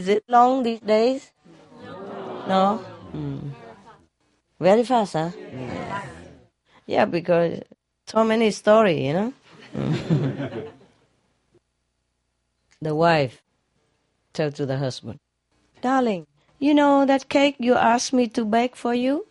[0.00, 1.30] Is it long these days?
[2.48, 2.80] No.
[3.12, 3.52] Mm.
[4.58, 5.28] Very fast, huh?
[6.86, 7.60] Yeah, because
[8.06, 9.34] so many story, you know.
[12.80, 13.42] the wife
[14.32, 15.18] tell to the husband,
[15.82, 16.26] "Darling,
[16.58, 19.26] you know that cake you asked me to bake for you?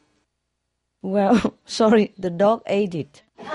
[1.01, 3.23] Well, sorry, the dog ate it.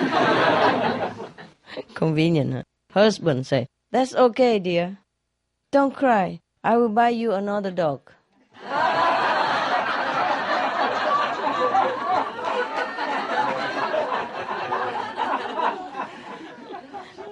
[1.94, 2.62] Convenient, huh?
[2.90, 4.98] Husband say, That's okay, dear.
[5.70, 6.40] Don't cry.
[6.64, 8.10] I will buy you another dog.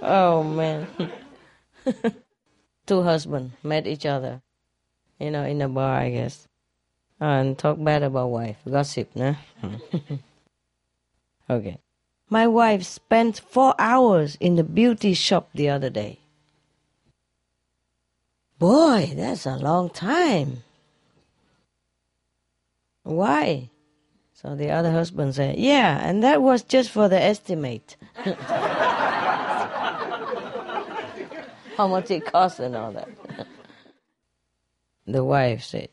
[0.02, 0.86] oh man.
[2.86, 4.42] Two husbands met each other,
[5.18, 6.46] you know, in a bar, I guess,
[7.18, 9.36] and talk bad about wife, gossip, nah?
[11.48, 11.78] okay.
[12.28, 16.21] My wife spent four hours in the beauty shop the other day.
[18.62, 20.62] Boy, that's a long time.
[23.02, 23.70] Why?
[24.34, 27.96] So the other husband said, Yeah, and that was just for the estimate.
[31.76, 33.08] How much it cost and all that.
[35.08, 35.88] the wife said,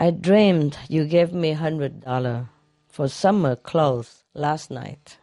[0.00, 2.48] I dreamed you gave me hundred dollar
[2.88, 5.18] for summer clothes last night.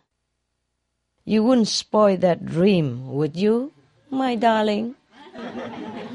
[1.25, 3.71] You wouldn't spoil that dream, would you,
[4.11, 4.93] my darling?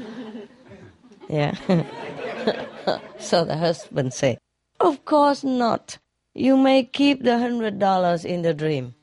[1.29, 1.53] yeah.
[3.19, 4.39] so the husband said,
[4.79, 5.99] Of course not.
[6.33, 8.95] You may keep the hundred dollars in the dream.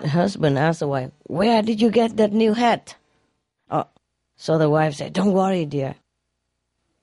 [0.00, 2.96] the husband asked the wife, Where did you get that new hat?
[3.70, 3.86] Oh,
[4.36, 5.94] so the wife said, Don't worry, dear.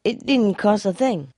[0.03, 1.29] It didn't cost a thing.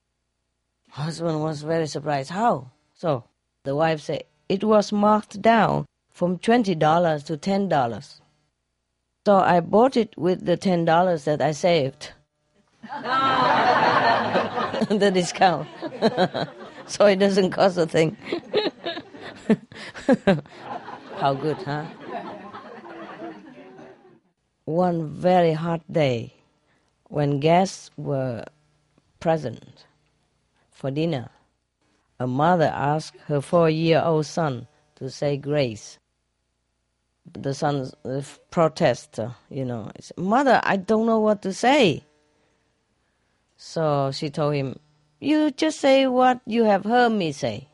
[0.90, 2.30] Husband was very surprised.
[2.30, 2.70] How?
[2.94, 3.24] So
[3.64, 8.20] the wife said, It was marked down from $20 to $10.
[9.26, 12.12] So I bought it with the $10 that I saved.
[14.90, 15.66] the discount.
[16.86, 18.18] so it doesn't cost a thing.
[21.16, 21.86] How good, huh?
[24.66, 26.34] One very hot day,
[27.08, 28.44] when guests were
[29.20, 29.86] present
[30.70, 31.30] for dinner,
[32.20, 35.98] a mother asked her four year old son to say grace.
[37.32, 42.04] The son uh, protested, you know, said, Mother, I don't know what to say.
[43.56, 44.78] So she told him,
[45.20, 47.68] You just say what you have heard me say.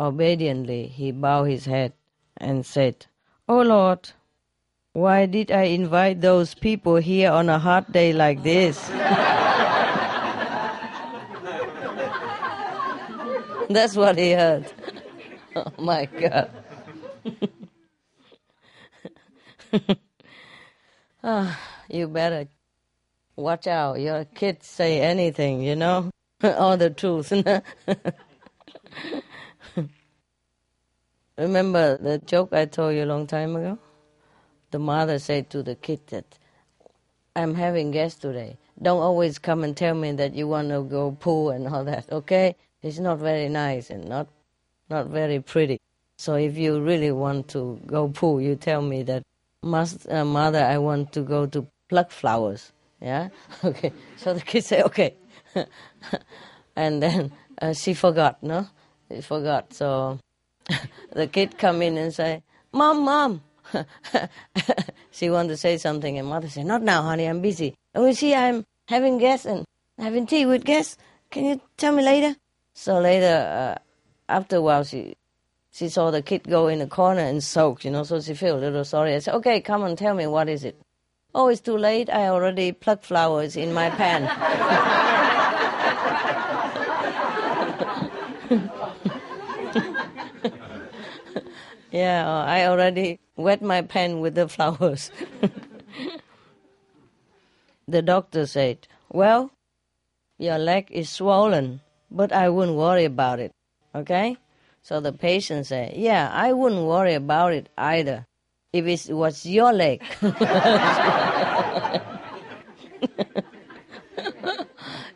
[0.00, 1.92] Obediently, he bowed his head
[2.36, 3.06] and said,
[3.48, 4.10] Oh Lord,
[4.94, 8.88] why did I invite those people here on a hot day like this?
[13.70, 14.70] That's what he heard.
[15.54, 16.50] Oh my God.
[21.24, 22.48] ah, you better
[23.36, 24.00] watch out.
[24.00, 26.10] Your kids say anything, you know,
[26.42, 27.32] all the truth.
[31.38, 33.78] Remember the joke I told you a long time ago?
[34.70, 36.38] The mother said to the kid that
[37.34, 38.58] I'm having guests today.
[38.80, 42.10] Don't always come and tell me that you want to go pool and all that,
[42.12, 42.56] okay?
[42.82, 44.28] It's not very nice and not
[44.90, 45.80] not very pretty.
[46.18, 49.22] So if you really want to go pool, you tell me that,
[49.62, 52.72] must, uh, mother, I want to go to pluck flowers.
[53.00, 53.28] Yeah,
[53.64, 53.92] okay.
[54.16, 55.14] So the kid say okay,
[56.76, 58.42] and then uh, she forgot.
[58.42, 58.66] No,
[59.10, 59.74] she forgot.
[59.74, 60.18] So
[61.12, 63.42] the kid come in and say, "Mom, mom."
[65.10, 67.26] she want to say something, and mother say, "Not now, honey.
[67.26, 67.74] I'm busy.
[67.94, 69.64] Oh, you see, I'm having guests and
[69.98, 70.96] having tea with guests.
[71.30, 72.36] Can you tell me later?"
[72.74, 73.78] So later, uh,
[74.28, 75.14] after a while, she
[75.72, 78.58] she saw the kid go in the corner and soak, you know, so she felt
[78.58, 79.14] a little sorry.
[79.14, 80.80] I said, okay, come and tell me, what is it?
[81.34, 82.10] Oh, it's too late.
[82.10, 84.22] I already plucked flowers in my pan.
[91.90, 95.10] yeah, I already wet my pen with the flowers.
[97.88, 99.50] the doctor said, well,
[100.38, 101.80] your leg is swollen
[102.12, 103.52] but I wouldn't worry about it.
[103.94, 104.36] Okay?
[104.82, 108.26] So the patient said, Yeah, I wouldn't worry about it either
[108.72, 110.02] if it was your leg.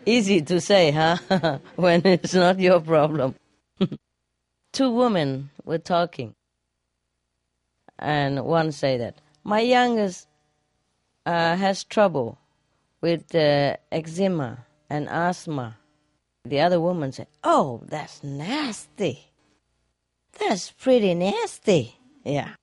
[0.06, 1.16] Easy to say, huh?
[1.76, 3.34] when it's not your problem.
[4.72, 6.34] Two women were talking,
[7.98, 10.28] and one said that my youngest
[11.24, 12.38] uh, has trouble
[13.00, 14.58] with uh, eczema
[14.88, 15.76] and asthma
[16.48, 19.26] the other woman said, Oh, that's nasty.
[20.38, 21.96] That's pretty nasty.
[22.24, 22.54] Yeah.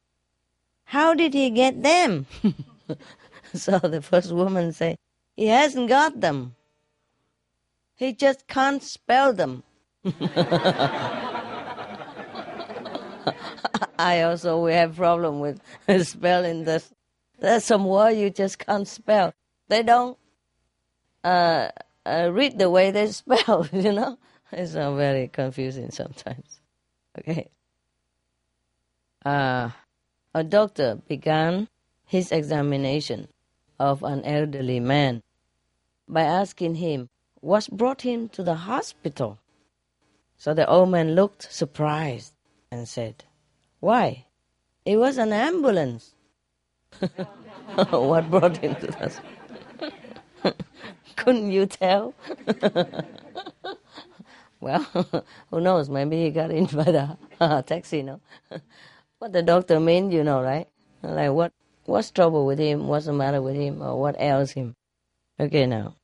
[0.85, 2.27] How did he get them?
[3.53, 4.97] so the first woman said,
[5.35, 6.55] he hasn't got them.
[7.95, 9.63] He just can't spell them.
[13.97, 15.61] I also we have problem with
[16.05, 16.91] spelling this.
[17.39, 19.33] There's some word you just can't spell.
[19.69, 20.17] They don't
[21.23, 21.69] uh,
[22.05, 23.67] uh, read the way they spell.
[23.71, 24.17] You know,
[24.51, 26.59] it's uh, very confusing sometimes.
[27.17, 27.49] Okay.
[29.25, 29.69] Uh,
[30.33, 31.67] a doctor began
[32.05, 33.27] his examination
[33.79, 35.23] of an elderly man
[36.07, 37.09] by asking him
[37.39, 39.39] what brought him to the hospital.
[40.37, 42.33] So the old man looked surprised
[42.71, 43.23] and said,
[43.79, 44.25] Why?
[44.85, 46.13] It was an ambulance.
[47.89, 49.33] what brought him to the hospital?
[51.15, 52.13] Couldn't you tell?
[54.59, 54.83] well,
[55.49, 55.89] who knows?
[55.89, 58.19] Maybe he got in by the uh, taxi, no?
[59.23, 60.67] What the doctor mean, you know, right?
[61.01, 61.53] Like what
[61.85, 64.75] what's trouble with him, what's the matter with him, or what ails him.
[65.39, 65.95] Okay, now,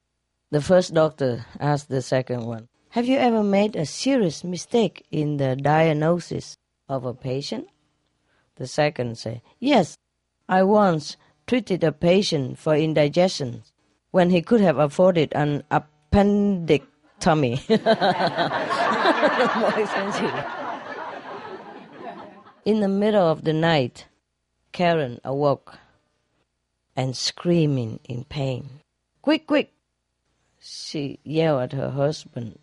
[0.52, 5.36] the first doctor asked the second one, Have you ever made a serious mistake in
[5.36, 6.56] the diagnosis
[6.88, 7.68] of a patient?
[8.56, 9.98] The second said, Yes,
[10.48, 13.64] I once treated a patient for indigestion
[14.12, 17.68] when he could have afforded an appendectomy.
[19.60, 20.69] More expensive.
[22.70, 24.06] In the middle of the night,
[24.74, 25.80] Karen awoke
[26.96, 28.82] and screaming in pain.
[29.24, 29.74] Quick, quick!
[30.60, 32.60] She yelled at her husband.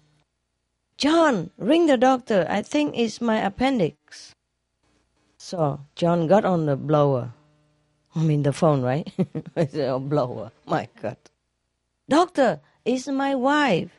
[0.96, 2.46] John, ring the doctor.
[2.48, 4.32] I think it's my appendix.
[5.38, 7.32] So John got on the blower.
[8.14, 9.12] I mean the phone, right?
[9.56, 10.52] a blower.
[10.66, 11.16] My God.
[12.08, 13.90] Doctor, it's my wife.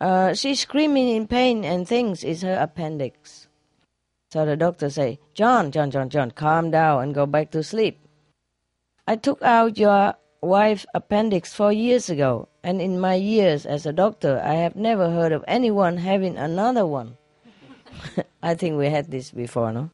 [0.00, 3.45] Uh, she's screaming in pain and thinks it's her appendix.
[4.32, 8.00] So the doctor say, John, John, John, John, calm down and go back to sleep.
[9.06, 13.92] I took out your wife's appendix four years ago, and in my years as a
[13.92, 17.16] doctor, I have never heard of anyone having another one.
[18.42, 19.90] I think we had this before, no?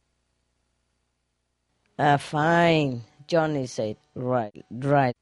[1.99, 3.97] Ah, fine, Johnny said.
[4.15, 5.15] Right, right.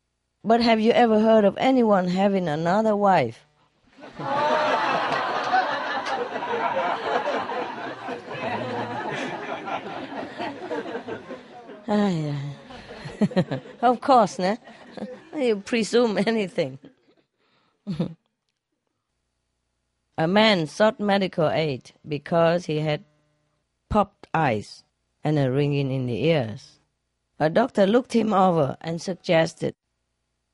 [0.44, 3.46] But have you ever heard of anyone having another wife?
[11.94, 13.60] Ah, yeah.
[13.82, 14.58] of course, ne?
[15.36, 16.80] you presume anything.
[20.18, 23.04] a man sought medical aid because he had
[23.90, 24.86] popped eyes
[25.22, 26.80] and a ringing in the ears.
[27.42, 29.76] A doctor looked him over and suggested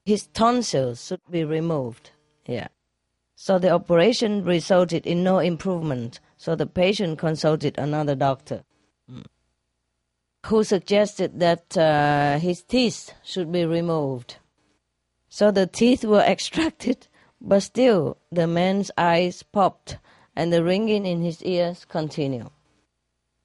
[0.06, 2.10] his tonsils should be removed.
[2.48, 2.70] Yeah.
[3.36, 8.64] So the operation resulted in no improvement, so the patient consulted another doctor.
[10.48, 14.38] Who suggested that uh, his teeth should be removed.
[15.30, 17.08] So the teeth were extracted,
[17.42, 19.98] but still the man's eyes popped
[20.36, 22.50] and the ringing in his ears continued.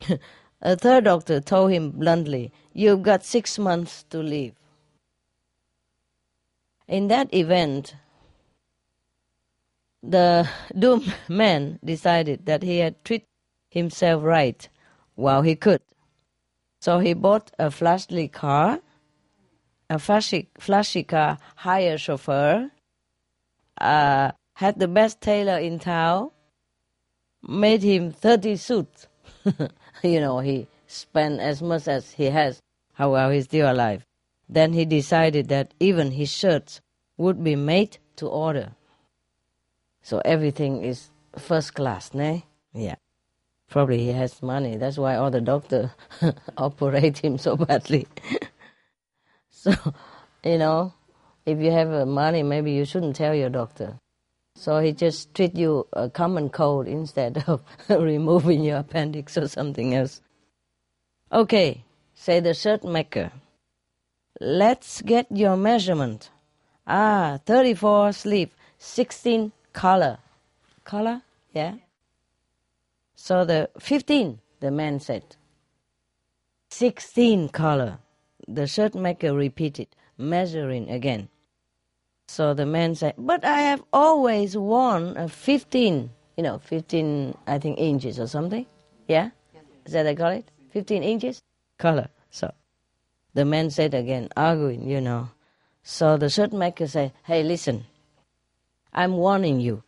[0.62, 4.54] A third doctor told him bluntly, You've got six months to live.
[6.86, 7.96] In that event,
[10.02, 10.48] the
[10.78, 13.26] doomed man decided that he had treated
[13.70, 14.68] himself right
[15.16, 15.80] while he could
[16.82, 18.80] so he bought a flashy car,
[19.88, 22.72] a flashy, flashy car, hired chauffeur,
[23.80, 26.32] uh, had the best tailor in town,
[27.40, 29.06] made him 30 suits.
[30.02, 32.60] you know, he spent as much as he has,
[32.94, 34.04] how however, he's still alive.
[34.48, 36.80] Then he decided that even his shirts
[37.16, 38.72] would be made to order.
[40.02, 42.44] So everything is first class, ne?
[42.74, 42.96] Yeah.
[43.72, 44.76] Probably he has money.
[44.76, 45.88] That's why all the doctors
[46.58, 48.06] operate him so badly.
[49.50, 49.72] so,
[50.44, 50.92] you know,
[51.46, 53.98] if you have uh, money, maybe you shouldn't tell your doctor.
[54.56, 59.94] So he just treat you a common cold instead of removing your appendix or something
[59.94, 60.20] else.
[61.32, 63.32] Okay, say the shirt maker.
[64.38, 66.28] Let's get your measurement.
[66.86, 70.18] Ah, 34 sleeve, 16 color.
[70.84, 71.22] Color?
[71.54, 71.76] Yeah.
[73.22, 75.36] So the 15, the man said.
[76.72, 77.98] 16 color.
[78.48, 79.86] The shirt maker repeated,
[80.18, 81.28] measuring again.
[82.26, 87.60] So the man said, but I have always worn a 15, you know, 15, I
[87.60, 88.66] think, inches or something.
[89.06, 89.30] Yeah?
[89.86, 90.50] Is that I call it?
[90.72, 91.44] 15 inches?
[91.78, 92.08] Color.
[92.30, 92.52] So
[93.34, 95.30] the man said again, arguing, you know.
[95.84, 97.84] So the shirt maker said, hey, listen,
[98.92, 99.84] I'm warning you.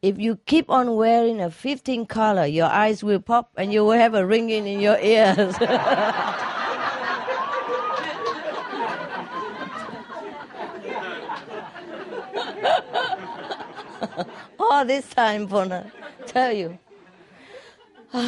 [0.00, 3.98] If you keep on wearing a 15 color, your eyes will pop and you will
[3.98, 5.56] have a ringing in your ears.
[14.60, 15.90] All this time, Pona,
[16.26, 16.78] tell you.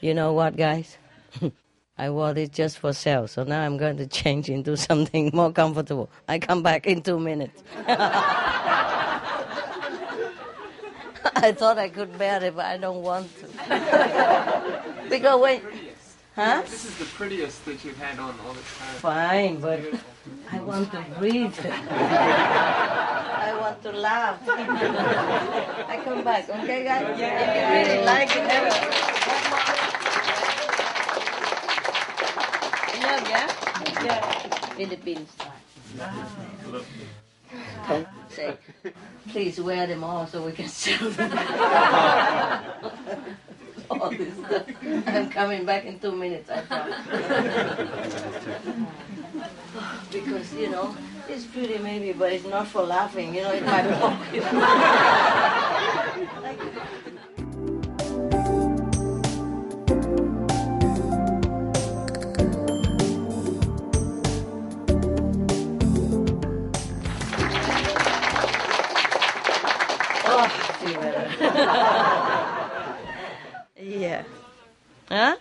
[0.00, 0.96] you know what, guys?
[1.98, 5.52] I wore this just for sale, so now I'm going to change into something more
[5.52, 6.08] comfortable.
[6.28, 7.62] I come back in two minutes.
[11.48, 13.46] I thought I could bear it, but I don't want to.
[15.08, 15.62] because when,
[16.34, 16.62] huh?
[16.62, 18.98] This is the prettiest that you've had on all the time.
[18.98, 19.80] Fine, but
[20.50, 21.54] I want to breathe.
[21.64, 24.40] I want to laugh.
[24.48, 27.06] I come back, okay, guys?
[27.06, 28.74] If you really like it, have
[32.98, 33.46] Love, yeah?
[34.04, 34.20] Yeah.
[34.74, 36.82] Philippines style.
[37.88, 38.56] Don't say,
[39.28, 41.32] please wear them all so we can sell them.
[43.90, 44.66] all this stuff.
[45.06, 46.96] I'm coming back in two minutes, I promise.
[50.12, 50.96] because, you know,
[51.28, 54.44] it's pretty maybe, but it's not for laughing, you know, in my pocket.
[56.44, 57.07] oh,
[73.98, 74.22] yeah.
[75.08, 75.36] Huh?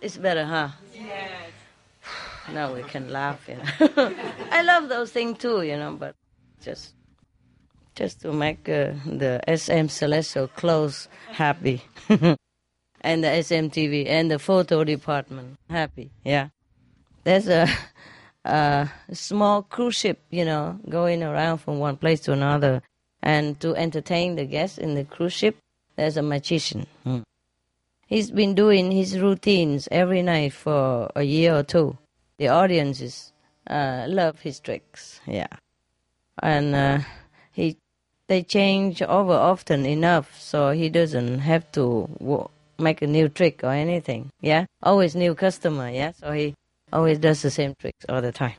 [0.00, 0.68] It's better, huh?
[0.94, 1.52] Yes.
[2.52, 3.58] Now we can laugh, yeah.
[4.50, 6.14] I love those things too, you know, but
[6.62, 6.94] just
[7.94, 11.82] just to make uh, the SM Celestial Clothes happy.
[12.08, 16.48] and the SMTV and the photo department happy, yeah.
[17.24, 17.68] There's a,
[18.44, 22.82] a small cruise ship, you know, going around from one place to another.
[23.22, 25.56] And to entertain the guests in the cruise ship,
[25.96, 26.86] there's a magician.
[27.02, 27.22] Hmm.
[28.06, 31.98] He's been doing his routines every night for a year or two.
[32.38, 33.32] The audiences
[33.68, 35.48] uh, love his tricks, yeah,
[36.40, 36.98] and uh,
[37.50, 37.76] he
[38.28, 43.64] they change over often enough so he doesn't have to wo- make a new trick
[43.64, 44.30] or anything.
[44.40, 45.90] Yeah, always new customer.
[45.90, 46.54] Yeah, so he
[46.92, 48.54] always does the same tricks all the time.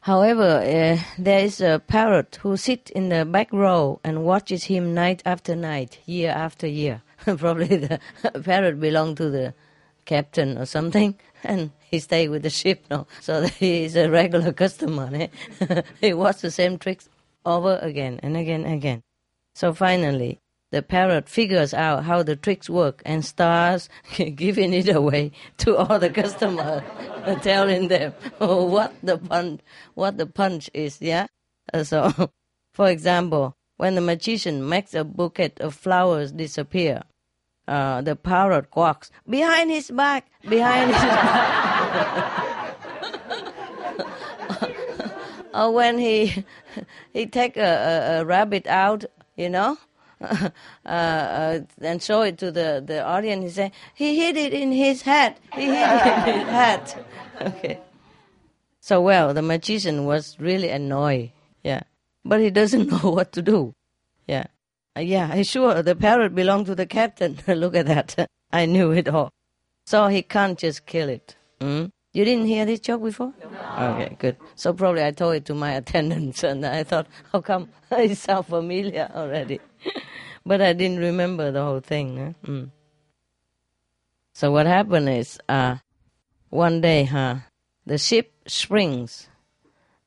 [0.00, 4.94] However, uh, there is a parrot who sits in the back row and watches him
[4.94, 7.02] night after night, year after year.
[7.38, 8.00] Probably the
[8.44, 9.54] parrot belonged to the
[10.04, 13.06] captain or something, and he stayed with the ship now.
[13.20, 15.10] So he is a regular customer.
[15.12, 15.82] Eh?
[16.00, 17.08] he watches the same tricks
[17.44, 19.02] over again and again and again.
[19.54, 20.38] So finally,
[20.70, 23.88] the parrot figures out how the tricks work and starts
[24.34, 26.82] giving it away to all the customers,
[27.42, 29.60] telling them what the punch,
[29.94, 31.00] what the punch is.
[31.00, 31.26] Yeah.
[31.72, 32.30] Uh, So,
[32.72, 37.02] for example, when the magician makes a bouquet of flowers disappear,
[37.68, 42.76] uh, the parrot quacks behind his back, behind his back.
[45.54, 46.44] or when he
[47.12, 49.04] he take a, a, a rabbit out,
[49.36, 49.76] you know,
[50.20, 50.50] uh,
[50.86, 53.44] uh, and show it to the, the audience.
[53.44, 55.38] He say he hid it in his hat.
[55.54, 57.04] He hid it in his hat.
[57.40, 57.78] Okay.
[58.80, 61.30] So well, the magician was really annoyed.
[61.62, 61.82] Yeah,
[62.24, 63.74] but he doesn't know what to do.
[64.26, 64.46] Yeah,
[64.98, 65.42] yeah.
[65.42, 67.38] Sure, the parrot belonged to the captain.
[67.46, 68.28] Look at that.
[68.52, 69.30] I knew it all.
[69.86, 71.36] So he can't just kill it.
[71.60, 71.90] Mm?
[72.12, 73.32] You didn't hear this joke before?
[73.42, 73.94] No.
[73.94, 74.36] Okay, good.
[74.54, 78.46] So probably I told it to my attendants, and I thought, how come it sounds
[78.46, 79.60] familiar already?
[80.44, 82.34] but I didn't remember the whole thing.
[82.44, 82.50] Huh?
[82.50, 82.70] Mm.
[84.34, 85.76] So what happened is, uh,
[86.50, 87.36] one day, huh,
[87.84, 89.28] the ship springs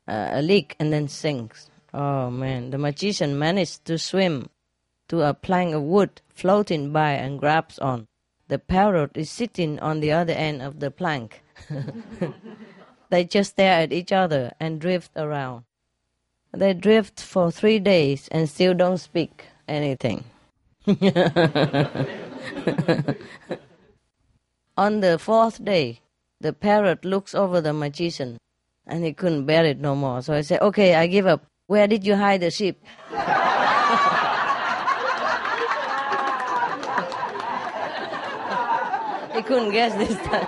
[0.08, 1.70] uh, a leak and then sinks.
[1.94, 4.50] Oh man, the magician managed to swim
[5.12, 8.08] to a plank of wood floating by and grabs on.
[8.48, 11.44] The parrot is sitting on the other end of the plank.
[13.10, 15.66] they just stare at each other and drift around.
[16.54, 20.24] They drift for three days and still don't speak anything.
[24.78, 26.00] On the fourth day,
[26.40, 28.38] the parrot looks over the magician
[28.88, 30.22] and he couldn't bear it no more.
[30.22, 31.44] So I said, Okay, I give up.
[31.68, 32.82] Where did you hide the sheep?
[39.42, 40.48] he couldn't guess this time.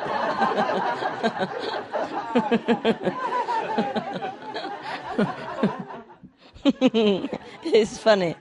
[7.63, 8.35] it's funny.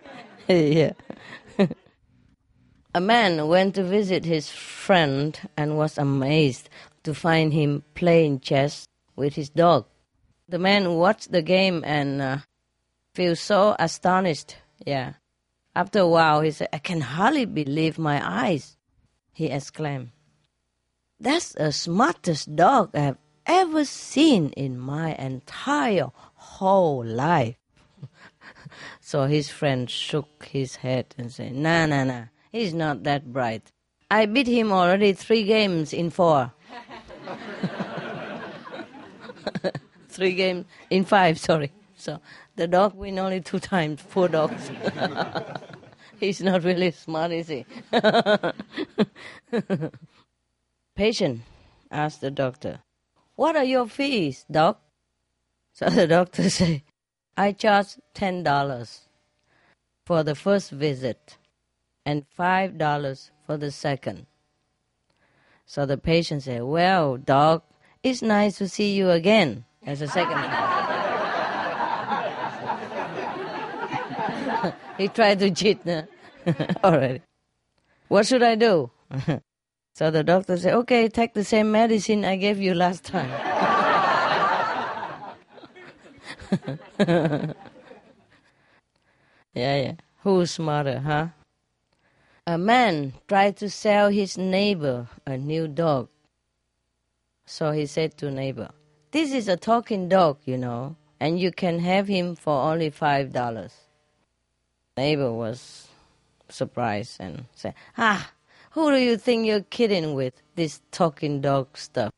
[0.48, 0.92] yeah.
[2.94, 6.68] A man went to visit his friend and was amazed
[7.04, 9.86] to find him playing chess with his dog.
[10.48, 12.38] The man watched the game and uh,
[13.14, 14.56] feels so astonished.
[14.84, 15.14] Yeah.
[15.74, 18.76] After a while, he said, I can hardly believe my eyes,
[19.32, 20.10] he exclaimed.
[21.22, 27.56] That's the smartest dog I've ever seen in my entire whole life.
[29.00, 33.70] So his friend shook his head and said, Nah, nah, nah, he's not that bright.
[34.10, 36.52] I beat him already three games in four.
[40.08, 41.70] three games in five, sorry.
[41.96, 42.20] So
[42.56, 44.70] the dog win only two times, four dogs.
[46.20, 47.66] He's not really smart, is he?
[50.94, 51.40] Patient
[51.90, 52.80] asked the doctor,
[53.34, 54.80] What are your fees, doc?
[55.74, 56.82] So the doctor said,
[57.34, 59.00] I charge $10
[60.04, 61.38] for the first visit
[62.04, 64.26] and $5 for the second.
[65.64, 67.64] So the patient said, Well, doc,
[68.02, 70.36] it's nice to see you again as a second.
[74.98, 75.80] he tried to cheat
[76.84, 77.22] All right.
[78.08, 78.90] What should I do?
[79.94, 83.30] So the doctor said, Okay, take the same medicine I gave you last time.
[86.98, 87.52] yeah,
[89.54, 89.92] yeah.
[90.22, 91.28] Who's smarter, huh?
[92.46, 96.08] A man tried to sell his neighbor a new dog.
[97.46, 98.70] So he said to neighbor,
[99.10, 103.32] This is a talking dog, you know, and you can have him for only five
[103.32, 103.72] dollars.
[104.96, 105.88] Neighbor was
[106.48, 108.30] surprised and said, Ah,
[108.72, 112.10] who do you think you're kidding with, this talking dog stuff?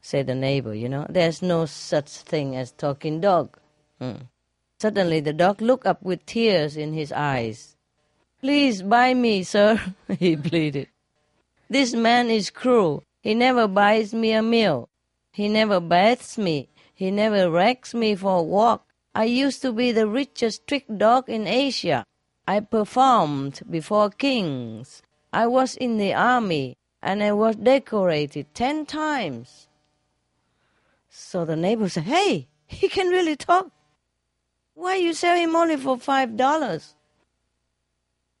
[0.00, 3.58] Said the neighbor, you know, there's no such thing as talking dog.
[4.00, 4.28] Hmm.
[4.78, 7.74] Suddenly the dog looked up with tears in his eyes.
[8.40, 9.80] Please buy me, sir,
[10.20, 10.86] he pleaded.
[11.68, 13.02] This man is cruel.
[13.20, 14.88] He never buys me a meal.
[15.32, 16.68] He never bathes me.
[16.94, 18.86] He never wrecks me for a walk.
[19.16, 22.04] I used to be the richest trick dog in Asia.
[22.46, 25.02] I performed before kings.
[25.38, 29.68] I was in the army and I was decorated ten times.
[31.08, 33.70] So the neighbor said, Hey, he can really talk.
[34.74, 36.96] Why you sell him only for five dollars?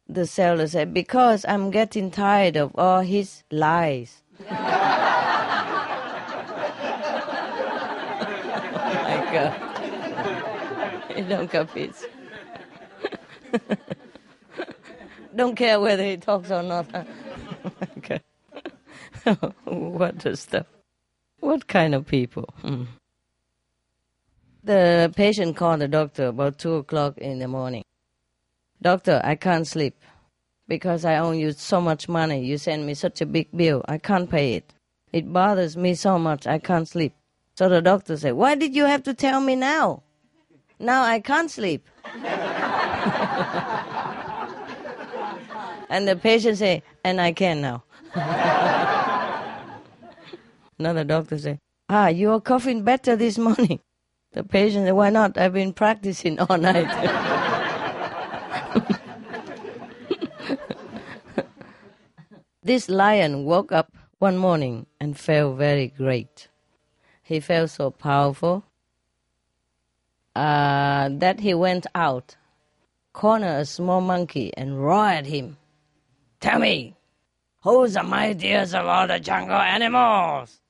[0.08, 4.24] The seller said, Because I'm getting tired of all his lies.
[4.40, 4.44] oh
[9.06, 9.54] my God.
[11.28, 12.10] Don't compete.
[15.38, 16.86] don't care whether he talks or not.
[17.98, 18.20] okay.
[19.64, 20.66] what the stuff.
[21.40, 22.44] What kind of people?
[22.60, 22.84] Hmm.
[24.64, 27.84] The patient called the doctor about 2 o'clock in the morning.
[28.82, 29.96] Doctor, I can't sleep
[30.66, 32.44] because I owe you so much money.
[32.44, 33.84] You send me such a big bill.
[33.88, 34.74] I can't pay it.
[35.12, 37.14] It bothers me so much I can't sleep.
[37.54, 40.02] So the doctor said, Why did you have to tell me now?
[40.78, 41.86] Now I can't sleep.
[45.88, 47.84] and the patient said, And I can now.
[50.78, 53.80] Another doctor said, Ah, you are coughing better this morning.
[54.32, 55.38] The patient said, Why not?
[55.38, 56.86] I've been practicing all night.
[62.62, 66.48] this lion woke up one morning and felt very great.
[67.22, 68.64] He felt so powerful
[70.34, 72.36] uh, that he went out,
[73.12, 75.56] cornered a small monkey, and roared at him.
[76.40, 76.94] Tell me,
[77.62, 80.60] who's the mightiest of all the jungle animals?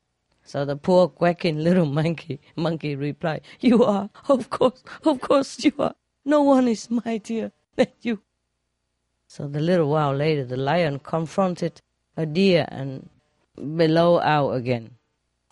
[0.42, 5.72] So the poor quacking little monkey monkey replied, You are, of course, of course you
[5.78, 5.94] are.
[6.24, 8.22] No one is mightier than you.
[9.26, 11.82] So the little while later the lion confronted
[12.16, 13.10] a deer and
[13.76, 14.96] below out again.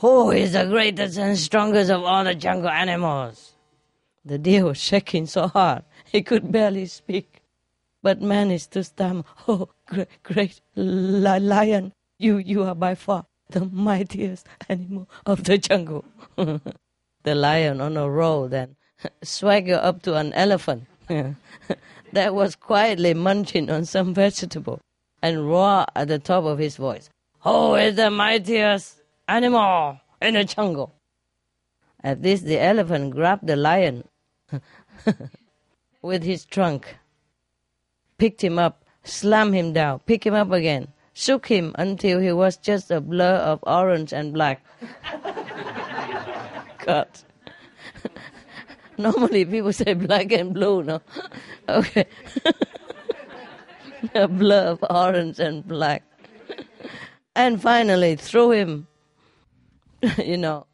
[0.01, 3.53] Who is the greatest and strongest of all the jungle animals?
[4.25, 7.43] The deer was shaking so hard he could barely speak,
[8.07, 14.47] but managed to stammer, Oh, great, great lion, you, you are by far the mightiest
[14.69, 16.05] animal of the jungle.
[16.37, 18.77] the lion on a roll then.
[19.25, 20.85] Swaggered up to an elephant.
[22.13, 24.81] That was quietly munching on some vegetable
[25.21, 30.45] and roared at the top of his voice, Who is the mightiest animal in the
[30.45, 30.95] jungle?
[32.05, 34.05] At this, the elephant grabbed the lion
[36.03, 36.97] with his trunk,
[38.19, 42.57] picked him up, slammed him down, picked him up again, shook him until he was
[42.57, 44.65] just a blur of orange and black.
[46.85, 47.09] God.
[48.99, 51.01] Normally people say black and blue, no?
[51.69, 52.07] Okay.
[54.15, 56.05] a blur of orange and black.
[57.35, 58.87] and finally threw him,
[60.19, 60.67] you know,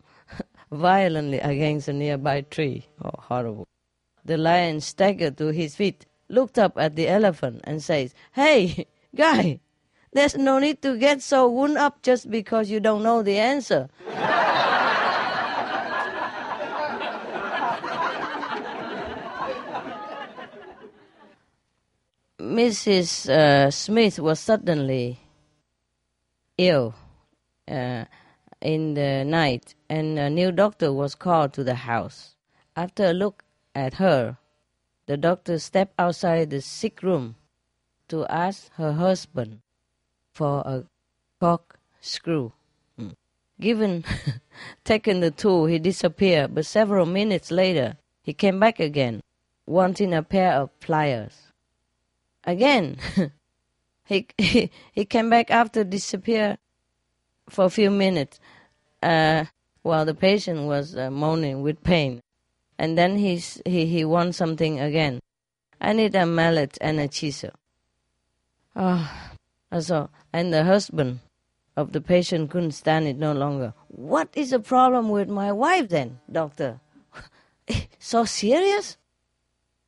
[0.71, 2.87] violently against a nearby tree.
[3.03, 3.67] Oh, horrible.
[4.25, 9.61] The lion staggered to his feet, looked up at the elephant, and says, Hey, guy,
[10.13, 13.89] there's no need to get so wound up just because you don't know the answer.
[22.43, 23.31] Mrs.
[23.31, 25.21] Uh, Smith was suddenly
[26.59, 26.95] ill
[27.69, 28.05] uh,
[28.61, 32.35] in the night, and a new doctor was called to the house.
[32.77, 34.37] After a look at her,
[35.07, 37.37] the doctor stepped outside the sick room
[38.09, 39.61] to ask her husband
[40.33, 40.85] for a
[41.41, 42.53] corkscrew.
[42.99, 43.15] Mm.
[43.61, 44.05] Given,
[44.85, 49.23] taken the tool, he disappeared, but several minutes later, he came back again,
[49.67, 51.53] wanting a pair of pliers.
[52.45, 52.97] Again,
[54.05, 56.59] he, he, he came back after disappear
[57.49, 58.39] for a few minutes
[59.03, 59.45] uh,
[59.83, 62.21] while the patient was uh, moaning with pain.
[62.79, 65.21] And then he's, he, he wants something again.
[65.81, 67.51] I need a mallet and a chisel.
[68.75, 69.33] Ah,
[69.71, 71.21] oh, so, and the husband
[71.77, 73.75] of the patient couldn't stand it no longer.
[73.89, 76.81] What is the problem with my wife then, doctor?
[77.99, 78.97] so serious?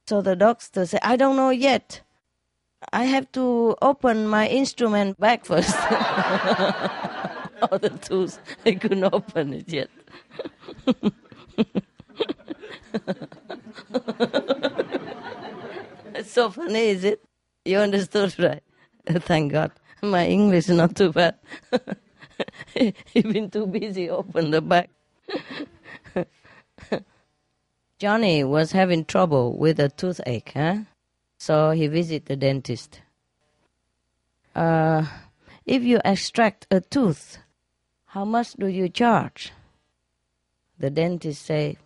[0.07, 2.03] So the doctor said, I don't know yet.
[2.93, 5.75] I have to open my instrument back first.
[7.63, 9.89] All the tools, I couldn't open it yet.
[16.15, 17.23] it's so funny, is it?
[17.65, 18.63] You understood, right?
[19.07, 19.73] Thank God.
[20.03, 21.37] My English is not too bad.
[22.75, 24.91] You've been too busy open the back.
[27.99, 30.79] Johnny was having trouble with a toothache, huh?
[31.39, 33.01] So he visited the dentist.
[34.55, 35.07] Uh,
[35.65, 37.39] if you extract a tooth,
[38.07, 39.53] how much do you charge?
[40.79, 41.77] The dentist say,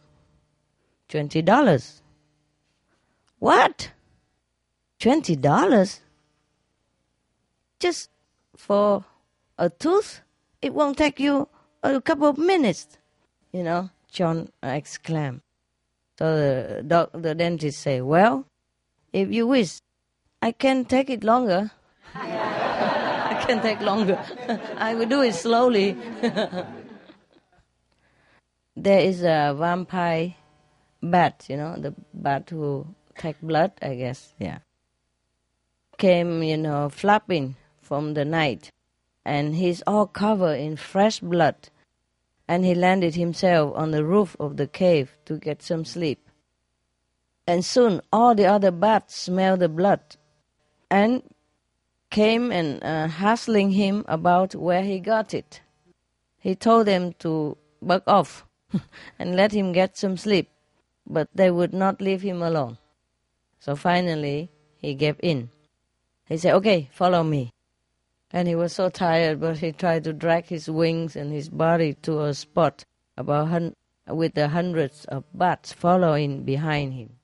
[1.09, 2.03] twenty dollars.
[3.38, 3.90] What?
[4.99, 6.01] Twenty dollars?
[7.79, 8.11] Just
[8.57, 9.05] for
[9.57, 10.21] a tooth?
[10.61, 11.49] It won't take you
[11.83, 12.99] a couple of minutes,
[13.53, 15.42] you know, John exclaimed.
[16.18, 18.44] So the, doc, the dentist say, well,
[19.12, 19.79] if you wish,
[20.42, 21.71] I can take it longer.
[22.14, 24.18] I can take longer.
[24.79, 25.97] I will do it slowly.
[28.77, 30.35] there is a vampire
[31.03, 34.59] bat, you know, the bat who take blood, I guess, yeah.
[35.97, 38.71] Came, you know, flapping from the night,
[39.25, 41.71] and he's all covered in fresh blood.
[42.47, 46.29] And he landed himself on the roof of the cave to get some sleep.
[47.47, 50.01] And soon all the other bats smelled the blood
[50.91, 51.23] and
[52.11, 55.61] came and uh, hassling him about where he got it.
[56.39, 58.47] He told them to bug off
[59.19, 60.51] and let him get some sleep,
[61.09, 62.79] but they would not leave him alone.
[63.59, 65.51] So finally, he gave in.
[66.29, 67.51] He said, Okay, follow me.
[68.31, 71.94] And he was so tired, but he tried to drag his wings and his body
[72.03, 72.85] to a spot
[73.16, 73.75] about hun-
[74.07, 77.16] with the hundreds of bats following behind him.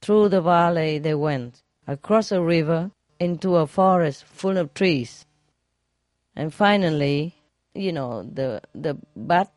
[0.00, 5.26] Through the valley they went, across a river, into a forest full of trees.
[6.34, 7.34] And finally,
[7.74, 9.52] you know, the the bat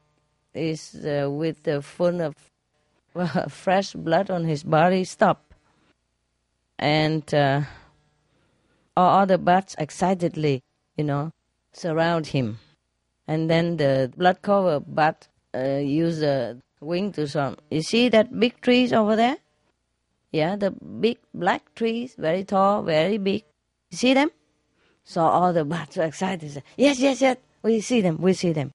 [0.53, 2.35] is uh, with the full of
[3.49, 5.53] fresh blood on his body stop.
[6.77, 7.61] And uh,
[8.95, 10.63] all the bats excitedly,
[10.97, 11.31] you know,
[11.73, 12.59] surround him.
[13.27, 17.57] And then the blood covered bat uh, use a wing to some.
[17.69, 19.37] You see that big trees over there?
[20.31, 23.43] Yeah, the big black trees, very tall, very big.
[23.91, 24.31] You see them?
[25.03, 26.51] So all the bats were excited.
[26.51, 27.37] Say, yes, yes, yes.
[27.63, 28.17] We see them.
[28.19, 28.71] We see them.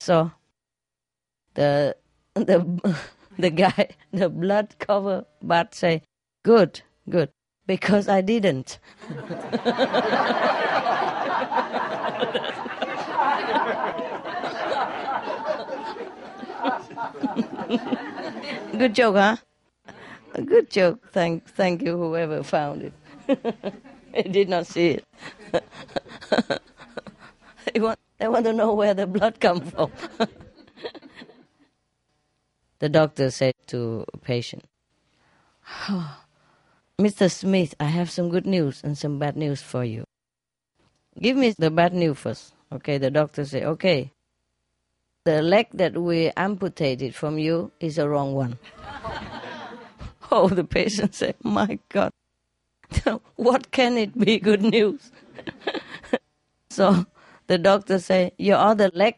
[0.00, 0.30] So
[1.54, 1.96] the
[2.34, 3.00] the
[3.42, 6.02] the guy, the blood cover bat say,
[6.44, 7.30] "Good, good,"
[7.66, 8.78] because I didn't.
[18.78, 19.36] Good joke, huh?
[20.34, 21.10] A good joke.
[21.12, 22.92] Thank, thank you, whoever found it.
[24.14, 25.04] I did not see it.
[27.74, 29.90] they, want, they want to know where the blood comes from.
[32.80, 34.64] The doctor said to a patient,
[35.88, 36.20] oh,
[37.00, 37.30] Mr.
[37.30, 40.04] Smith, I have some good news and some bad news for you.
[41.20, 42.54] Give me the bad news first.
[42.72, 44.12] Okay, the doctor said, okay,
[45.24, 48.58] the leg that we amputated from you is the wrong one.
[50.30, 52.12] Oh, the patient said, My God,
[53.36, 55.10] what can it be good news?
[56.70, 57.06] so
[57.46, 59.16] the doctor said, Your other leg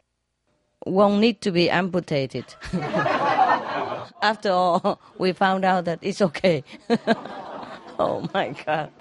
[0.85, 2.45] won't need to be amputated.
[4.21, 6.63] After all, we found out that it's okay.
[7.99, 8.91] oh my God.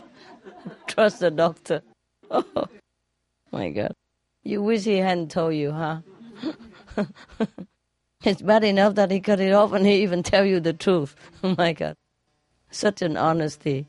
[0.87, 1.83] Trust the doctor.
[3.53, 3.93] Oh my God.
[4.45, 6.03] You wish he hadn't told you, huh?
[8.25, 11.17] it's bad enough that he cut it off and he even tell you the truth.
[11.43, 11.97] Oh my God.
[12.71, 13.89] Such an honesty.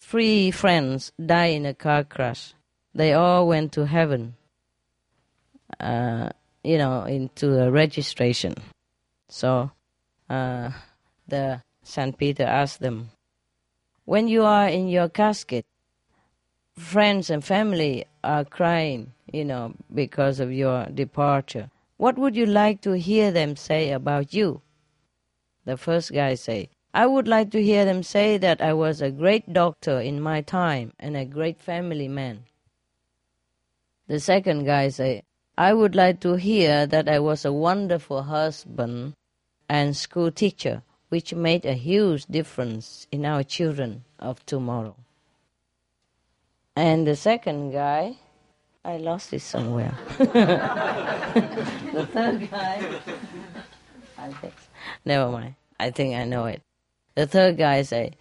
[0.00, 2.52] three friends died in a car crash.
[2.94, 4.34] They all went to heaven,
[5.78, 6.30] uh,
[6.62, 8.54] you know, into a registration.
[9.28, 9.70] So
[10.30, 10.70] uh,
[11.26, 13.10] the Saint Peter asked them,
[14.04, 15.66] when you are in your casket,
[16.76, 21.70] friends and family are crying, you know, because of your departure.
[21.96, 24.62] What would you like to hear them say about you?
[25.64, 29.10] The first guy say, I would like to hear them say that I was a
[29.10, 32.44] great doctor in my time and a great family man.
[34.06, 35.22] The second guy say,
[35.58, 39.14] I would like to hear that I was a wonderful husband
[39.70, 44.96] and school teacher, which made a huge difference in our children of tomorrow.
[46.74, 48.16] And the second guy,
[48.84, 49.94] I lost it somewhere.
[50.18, 52.98] the third guy,
[54.18, 54.54] I think,
[55.04, 55.54] never mind.
[55.78, 56.62] I think I know it.
[57.14, 58.14] The third guy say,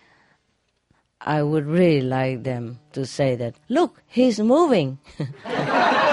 [1.20, 5.00] I would really like them to say that, look, he's moving.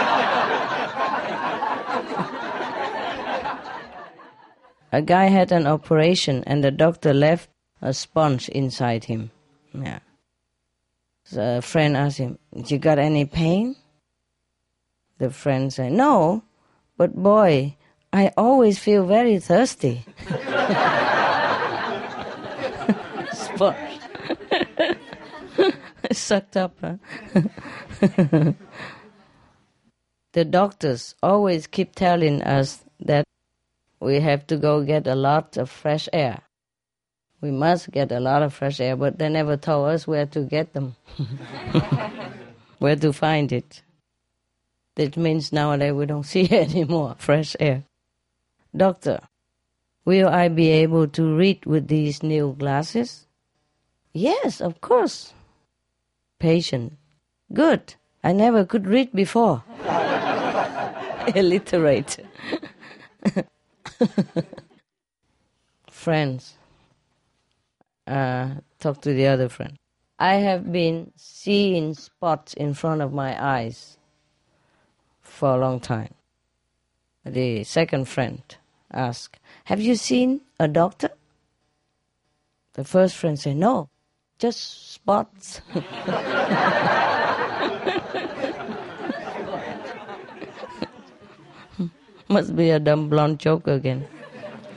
[4.92, 7.50] a guy had an operation and the doctor left
[7.82, 9.30] a sponge inside him.
[9.72, 9.98] Yeah.
[11.24, 13.76] So a friend asked him, You got any pain?
[15.18, 16.44] The friend said, No,
[16.96, 17.76] but boy,
[18.12, 20.04] I always feel very thirsty.
[23.32, 24.00] Sponge.
[26.12, 26.96] Sucked up, huh?
[30.32, 33.24] the doctors always keep telling us that
[34.00, 36.42] we have to go get a lot of fresh air.
[37.40, 40.40] We must get a lot of fresh air, but they never told us where to
[40.40, 40.96] get them,
[42.78, 43.82] where to find it.
[44.96, 47.84] That means nowadays we don't see any more fresh air.
[48.74, 49.20] Doctor,
[50.04, 53.26] will I be able to read with these new glasses?
[54.12, 55.32] Yes, of course.
[56.38, 56.96] Patient,
[57.52, 57.94] good.
[58.24, 59.62] I never could read before.
[61.34, 62.24] Illiterate.
[65.90, 66.54] Friends,
[68.06, 69.76] uh, talk to the other friend.
[70.18, 73.98] I have been seeing spots in front of my eyes
[75.20, 76.14] for a long time.
[77.24, 78.42] The second friend
[78.92, 81.10] asked, Have you seen a doctor?
[82.74, 83.88] The first friend said, No,
[84.38, 85.60] just spots.
[92.28, 94.06] must be a dumb blonde joke again.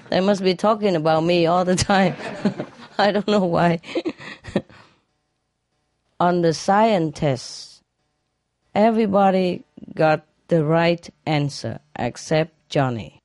[0.10, 2.16] They must be talking about me all the time.
[2.98, 3.80] I don't know why.
[6.20, 7.84] On the science test,
[8.76, 9.64] everybody
[9.96, 13.22] got the right answer except Johnny.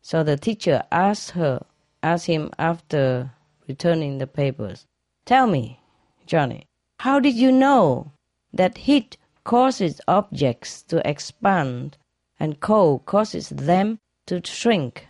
[0.00, 1.64] So the teacher asked her,
[2.02, 3.30] asked him after
[3.68, 4.86] returning the papers,
[5.24, 5.78] Tell me,
[6.26, 6.66] Johnny,
[7.00, 8.12] how did you know
[8.52, 11.96] that heat causes objects to expand
[12.42, 15.06] and cold causes them to shrink?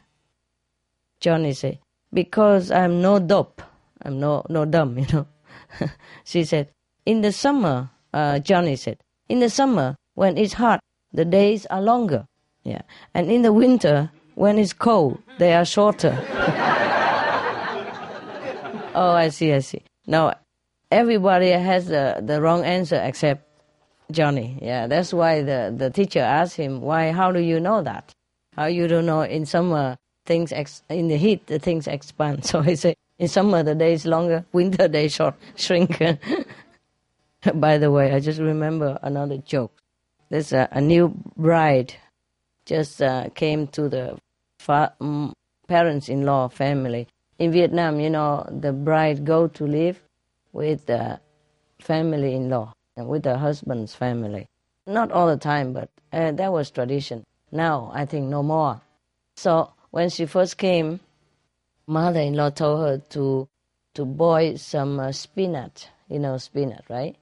[1.18, 1.78] Johnny said,
[2.12, 3.62] because I'm no dope.
[4.02, 5.26] I'm no, no dumb, you know.
[6.24, 6.68] she said,
[7.06, 8.98] in the summer, uh, Johnny said,
[9.30, 10.80] in the summer, when it's hot,
[11.14, 12.26] the days are longer.
[12.64, 12.82] Yeah.
[13.14, 16.14] And in the winter, when it's cold, they are shorter.
[18.94, 19.80] oh, I see, I see.
[20.06, 20.34] Now,
[20.90, 23.48] everybody has the, the wrong answer except
[24.12, 24.58] Johnny.
[24.62, 28.12] Yeah, that's why the, the teacher asked him, why, how do you know that?
[28.56, 29.96] How you don't know in summer
[30.26, 32.44] things ex- in the heat the things expand.
[32.50, 36.00] So I say in summer the days longer, winter they short shrink.
[37.54, 39.72] By the way, I just remember another joke.
[40.30, 41.94] There's a, a new bride
[42.66, 44.16] just uh, came to the
[44.60, 45.32] fa- um,
[45.66, 47.98] parents-in-law family in Vietnam.
[48.00, 50.00] You know, the bride go to live
[50.52, 51.18] with the
[51.80, 54.48] family-in-law with the husband's family.
[54.86, 57.24] Not all the time, but uh, that was tradition.
[57.50, 58.80] Now I think no more.
[59.36, 61.00] So when she first came,
[61.86, 63.48] mother-in-law told her to
[63.94, 65.86] to boil some uh, spinach.
[66.08, 67.16] You know spinach, right?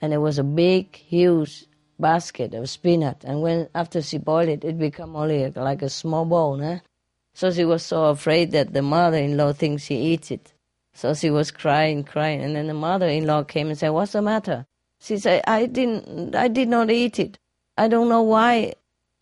[0.00, 1.66] And it was a big, huge
[1.98, 3.22] basket of spinach.
[3.24, 6.58] And when after she boiled it, it became only like a small bowl.
[6.58, 6.80] Né?
[7.34, 10.52] So she was so afraid that the mother-in-law thinks she eats it.
[10.94, 12.42] So she was crying, crying.
[12.42, 14.66] And then the mother-in-law came and said, "What's the matter?"
[15.04, 16.34] She said, "I didn't.
[16.34, 17.36] I did not eat it.
[17.76, 18.72] I don't know why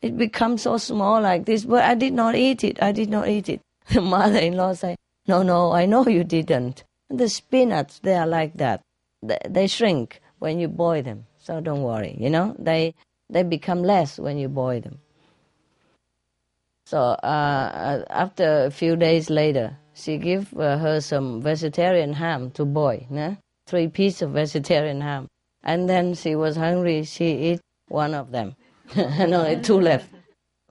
[0.01, 2.81] it becomes so small like this, but I did not eat it.
[2.81, 3.61] I did not eat it.
[3.93, 6.85] The mother-in-law said, no, no, I know you didn't.
[7.11, 8.81] The spinach, they are like that.
[9.23, 11.27] They, they shrink when you boil them.
[11.39, 12.95] So don't worry, you know, they,
[13.29, 14.99] they become less when you boil them.
[16.87, 22.65] So uh, after a few days later, she gave uh, her some vegetarian ham to
[22.65, 23.05] boil.
[23.11, 23.39] Né?
[23.67, 25.29] three pieces of vegetarian ham.
[25.63, 28.57] And then she was hungry, she ate one of them,
[28.95, 30.09] and only two left.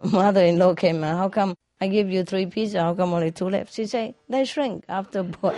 [0.03, 3.73] Mother-in-law came how come I give you three pieces, how come only two left?
[3.73, 5.51] She said, they shrink after boil.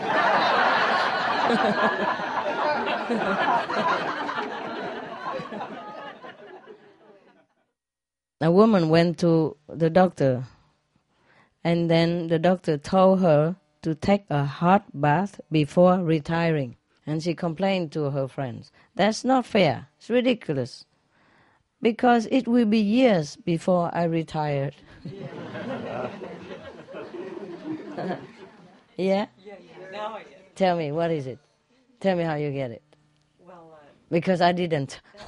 [8.42, 10.46] a woman went to the doctor
[11.64, 16.76] and then the doctor told her to take a hot bath before retiring.
[17.06, 18.72] And she complained to her friends.
[18.96, 19.88] That's not fair.
[19.98, 20.86] It's ridiculous.
[21.82, 24.76] Because it will be years before I retired.
[27.98, 28.18] yeah?
[28.98, 29.56] Yeah, yeah.
[29.92, 30.56] Now I get it.
[30.56, 31.40] Tell me, what is it?
[32.00, 32.84] Tell me how you get it.
[33.46, 33.78] Well, uh,
[34.10, 35.02] Because I didn't.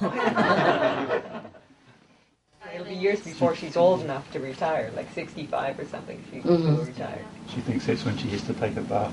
[2.76, 6.22] it'll be years before she's old enough to retire, like 65 or something.
[6.30, 7.24] She will retire.
[7.54, 9.12] She thinks that's when she has to take a bath.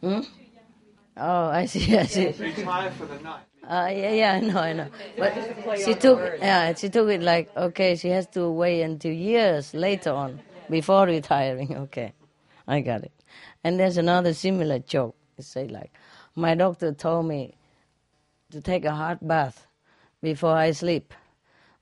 [0.00, 0.20] Hmm?
[1.16, 2.26] Oh, I see, I see.
[2.28, 3.42] Retire for the night.
[3.62, 4.88] Uh, yeah, yeah, I know, I know.
[5.18, 8.50] But Just a play she took, yeah, she took it like, okay, she has to
[8.50, 11.76] wait until years later on before retiring.
[11.84, 12.12] Okay,
[12.66, 13.12] I got it.
[13.62, 15.14] And there's another similar joke.
[15.38, 15.92] It say like,
[16.34, 17.54] my doctor told me
[18.50, 19.66] to take a hot bath
[20.22, 21.14] before I sleep.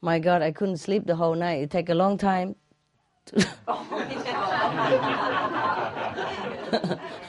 [0.02, 1.62] My God, I couldn't sleep the whole night.
[1.62, 2.56] It take a long time
[3.26, 3.36] to,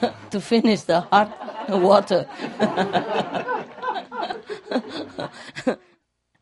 [0.30, 2.26] to finish the hot water.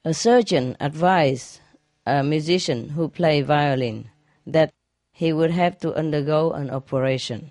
[0.04, 1.61] a surgeon advised
[2.06, 4.09] a musician who play violin
[4.46, 4.72] that
[5.12, 7.50] he would have to undergo an operation.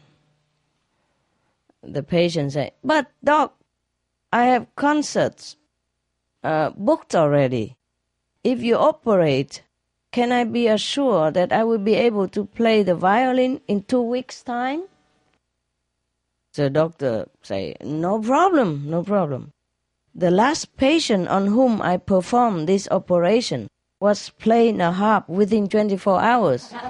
[1.84, 3.56] The patient said, "But doc,
[4.34, 5.56] I have concerts
[6.44, 7.78] uh, booked already.
[8.44, 9.64] If you operate,
[10.12, 14.02] can I be assured that I will be able to play the violin in two
[14.02, 14.84] weeks' time?"
[16.54, 19.52] The doctor say, "No problem, no problem."
[20.16, 23.68] The last patient on whom I performed this operation
[24.00, 26.74] was playing a harp within 24 hours.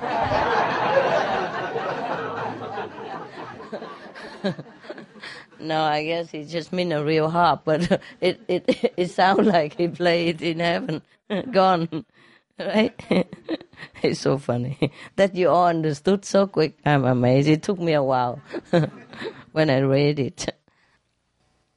[5.60, 9.76] no, I guess he just mean a real harp, but it it it sounds like
[9.76, 11.02] he played in heaven.
[11.52, 12.06] Gone,
[12.58, 12.96] right?
[14.02, 16.78] it's so funny that you all understood so quick.
[16.86, 17.50] I'm amazed.
[17.50, 18.42] It took me a while
[19.52, 20.54] when I read it.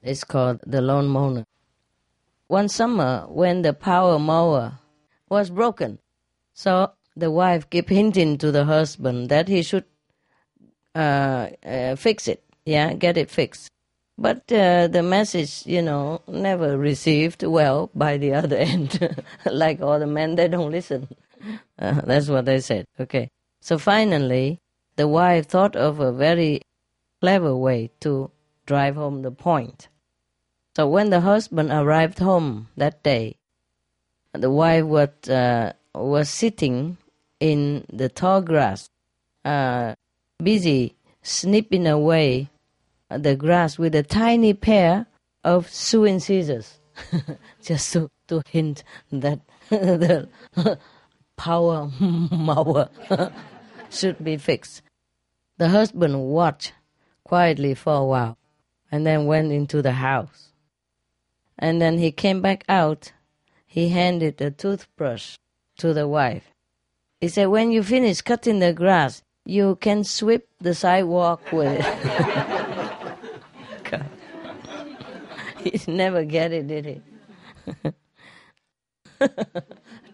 [0.02, 1.44] It's called The Lone Moaner.
[2.48, 4.78] One summer, when the power mower
[5.28, 5.98] was broken,
[6.52, 9.84] so the wife kept hinting to the husband that he should
[10.94, 13.70] uh, uh, fix it, yeah, get it fixed.
[14.18, 19.24] But uh, the message, you know, never received well by the other end.
[19.46, 21.08] like all the men, they don't listen.
[21.78, 22.86] Uh, that's what they said.
[23.00, 23.30] Okay.
[23.60, 24.60] So finally,
[24.96, 26.62] the wife thought of a very
[27.22, 28.32] clever way to
[28.66, 29.88] drive home the point.
[30.74, 33.36] So when the husband arrived home that day,
[34.32, 36.98] the wife was, uh, was sitting
[37.38, 38.88] in the tall grass,
[39.44, 39.94] uh,
[40.42, 42.50] busy snipping away
[43.08, 45.06] the grass with a tiny pair
[45.44, 46.80] of sewing scissors,
[47.62, 48.82] just to, to hint
[49.12, 49.38] that
[49.70, 50.28] the
[51.36, 52.88] power mower
[53.90, 54.82] should be fixed.
[55.58, 56.72] The husband watched
[57.24, 58.38] quietly for a while
[58.90, 60.52] and then went into the house.
[61.58, 63.12] And then he came back out.
[63.66, 65.36] He handed a toothbrush
[65.78, 66.50] to the wife.
[67.20, 71.86] He said, When you finish cutting the grass, you can sweep the sidewalk with it.
[75.62, 77.02] He never get it, did he?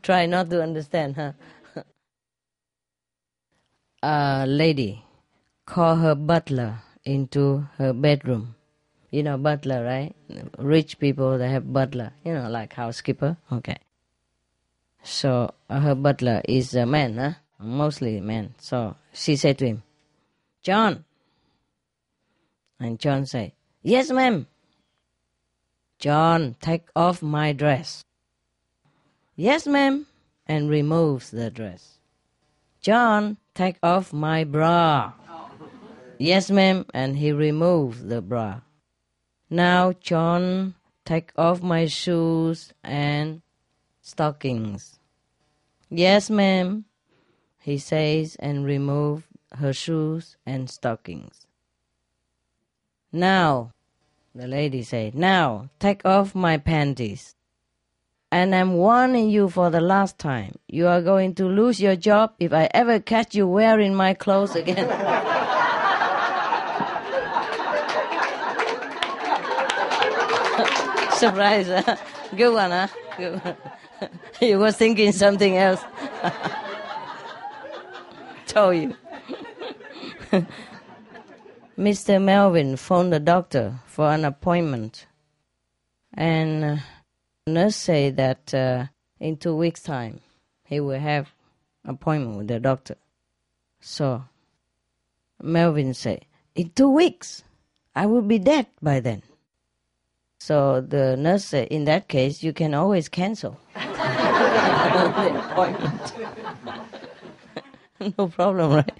[0.03, 1.33] Try not to understand, huh?
[4.03, 5.05] A lady
[5.65, 8.55] call her butler into her bedroom.
[9.11, 10.15] You know butler, right?
[10.59, 12.13] Rich people they have butler.
[12.25, 13.39] You know, like housekeeper.
[13.51, 13.79] Okay.
[15.03, 17.33] So uh, her butler is a man, huh?
[17.59, 18.55] Mostly man.
[18.59, 19.83] So she said to him,
[20.63, 21.05] "John."
[22.79, 23.53] And John said,
[23.83, 24.47] "Yes, ma'am."
[25.99, 28.05] John, take off my dress.
[29.35, 30.07] Yes, ma'am,
[30.47, 31.99] and removes the dress.
[32.81, 35.13] John, take off my bra.
[36.19, 38.61] Yes, ma'am, and he removed the bra.
[39.49, 43.41] Now, John, take off my shoes and
[44.03, 44.99] stockings.
[45.89, 46.87] Yes, ma'am,
[47.61, 51.47] he says, and remove her shoes and stockings.
[53.13, 53.73] Now,
[54.35, 57.37] the lady said, now take off my panties.
[58.31, 60.57] And I'm warning you for the last time.
[60.67, 64.55] You are going to lose your job if I ever catch you wearing my clothes
[64.57, 65.35] again.
[71.19, 71.97] Surprise, huh?
[72.37, 72.89] Good one, huh?
[73.17, 73.57] Good one.
[74.41, 75.83] you were thinking something else.
[78.47, 78.95] Told you.
[81.77, 82.23] Mr.
[82.23, 85.07] Melvin phoned the doctor for an appointment.
[86.15, 86.77] And uh,
[87.47, 88.87] nurse said that uh,
[89.19, 90.21] in two weeks' time
[90.65, 91.29] he will have
[91.85, 92.97] appointment with the doctor.
[93.81, 94.25] So
[95.43, 97.43] Melvin said, in two weeks,
[97.95, 99.23] I will be dead by then.
[100.41, 103.59] So the nurse said, in that case, you can always cancel
[108.19, 108.93] no problem, right?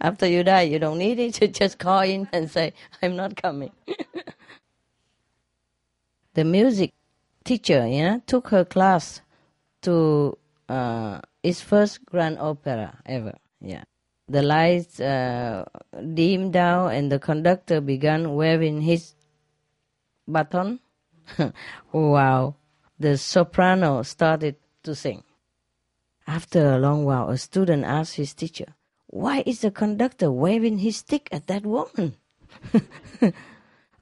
[0.00, 1.40] After you die, you don't need it.
[1.42, 2.72] You just call in and say,
[3.02, 3.72] I'm not coming.
[6.34, 6.92] the music
[7.44, 9.20] teacher, you know, took her class
[9.82, 10.36] to
[10.68, 13.34] uh, its first grand opera ever.
[13.60, 13.84] Yeah.
[14.28, 15.64] The lights uh,
[16.14, 19.14] dimmed down and the conductor began waving his
[20.26, 20.80] baton.
[21.92, 22.56] wow.
[22.98, 25.22] The soprano started to sing.
[26.26, 28.74] After a long while, a student asked his teacher,
[29.08, 32.16] Why is the conductor waving his stick at that woman?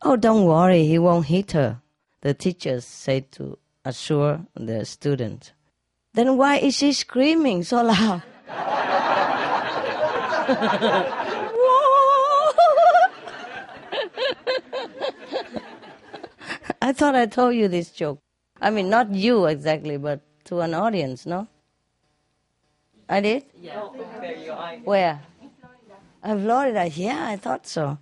[0.03, 1.81] oh, don't worry, he won't hit her,
[2.21, 5.53] the teacher said to assure the student.
[6.15, 8.23] Then why is she screaming so loud?
[16.83, 18.19] I thought I told you this joke.
[18.61, 21.47] I mean, not you exactly, but to an audience, no?
[23.09, 23.45] I did?
[23.61, 23.89] Yeah.
[24.21, 24.75] There you are.
[24.83, 25.21] Where?
[26.25, 26.89] Uh, Florida.
[26.89, 27.99] Yeah, I thought so.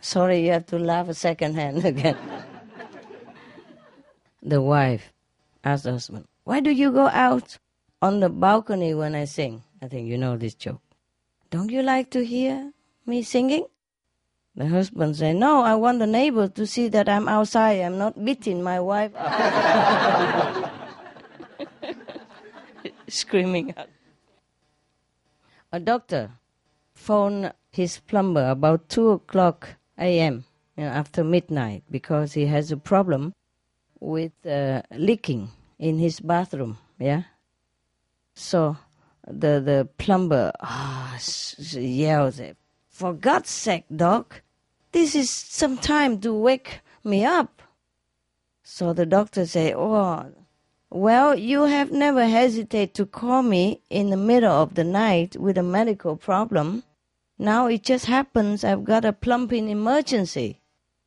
[0.00, 2.16] Sorry, you have to laugh a second hand again.
[4.42, 5.12] the wife
[5.62, 7.58] asked the husband, Why do you go out
[8.00, 9.62] on the balcony when I sing?
[9.82, 10.80] I think you know this joke.
[11.50, 12.72] Don't you like to hear
[13.04, 13.66] me singing?
[14.56, 17.80] The husband said, No, I want the neighbors to see that I'm outside.
[17.80, 19.10] I'm not beating my wife.
[23.08, 23.88] Screaming out.
[25.72, 26.30] A doctor
[26.94, 30.44] phoned his plumber about 2 o'clock a.m.
[30.76, 33.34] You know, after midnight because he has a problem
[33.98, 36.78] with uh, leaking in his bathroom.
[36.98, 37.22] Yeah.
[38.34, 38.76] So
[39.26, 41.18] the the plumber ah,
[41.72, 42.40] yells,
[42.88, 44.42] "For God's sake, doc,
[44.94, 47.60] this is some time to wake me up."
[48.62, 50.32] So the doctor said, "Oh,
[50.88, 55.58] well, you have never hesitated to call me in the middle of the night with
[55.58, 56.84] a medical problem.
[57.38, 60.60] Now it just happens I've got a plumbing emergency.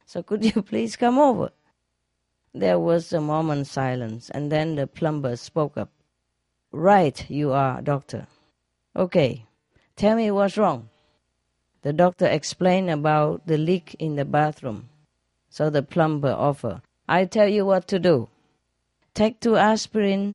[0.05, 1.51] So could you please come over?"
[2.53, 5.91] There was a moment's silence, and then the plumber spoke up.
[6.71, 8.27] Right, you are, doctor.
[8.95, 9.45] Okay,
[9.95, 10.89] tell me what's wrong.
[11.87, 14.89] The doctor explained about the leak in the bathroom.
[15.49, 18.27] So the plumber offered, I tell you what to do.
[19.13, 20.33] Take two aspirin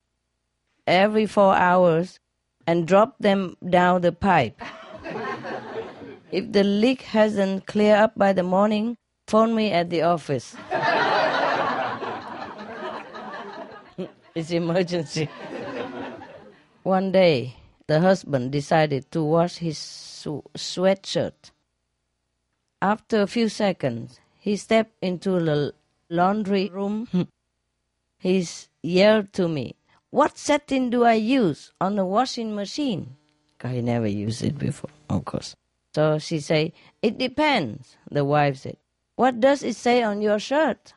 [0.86, 2.18] every four hours
[2.66, 4.62] and drop them down the pipe.
[6.32, 8.96] if the leak hasn't cleared up by the morning,
[9.28, 10.56] phone me at the office.
[14.34, 15.28] it's emergency.
[16.82, 17.56] One day,
[17.92, 21.52] the husband decided to wash his su- sweatshirt.
[22.80, 25.74] After a few seconds, he stepped into the
[26.08, 27.06] laundry room.
[28.18, 28.46] he
[28.82, 29.76] yelled to me,
[30.08, 33.16] What setting do I use on the washing machine?
[33.62, 35.54] I never used it before, of course.
[35.94, 36.72] So she said,
[37.02, 38.78] It depends, the wife said.
[39.16, 40.94] What does it say on your shirt?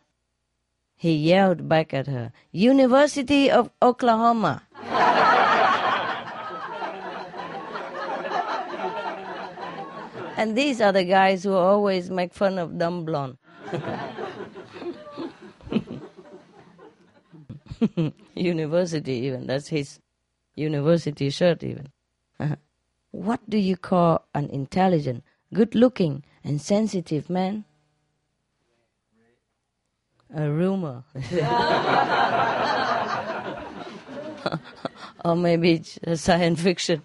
[0.95, 4.63] He yelled back at her, University of Oklahoma.
[10.37, 13.37] And these are the guys who always make fun of dumb blonde.
[18.35, 19.47] university, even.
[19.47, 19.99] That's his
[20.55, 21.91] university shirt, even.
[22.39, 22.55] Uh-huh.
[23.11, 25.23] What do you call an intelligent,
[25.53, 27.63] good looking, and sensitive man?
[30.33, 31.03] A rumor.
[35.23, 35.83] or maybe
[36.15, 37.03] science fiction.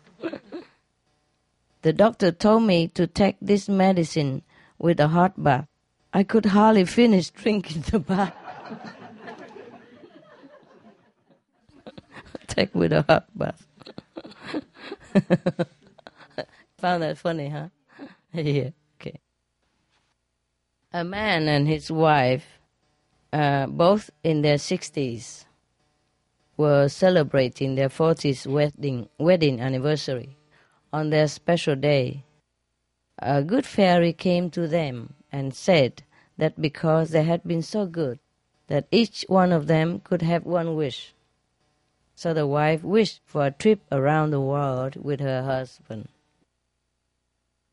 [1.83, 4.43] The doctor told me to take this medicine
[4.79, 5.67] with a hot bath.
[6.13, 8.35] I could hardly finish drinking the bath.
[12.47, 13.67] take with a hot bath.
[16.79, 17.69] Found that funny, huh?
[18.35, 18.71] yeah,
[19.01, 19.19] okay.
[20.93, 22.45] A man and his wife,
[23.33, 25.47] uh, both in their 60s,
[26.57, 30.37] were celebrating their 40th wedding, wedding anniversary
[30.93, 32.25] on their special day,
[33.19, 36.03] a good fairy came to them and said
[36.39, 38.19] that because they had been so good,
[38.69, 41.13] that each one of them could have one wish.
[42.15, 46.09] So the wife wished for a trip around the world with her husband.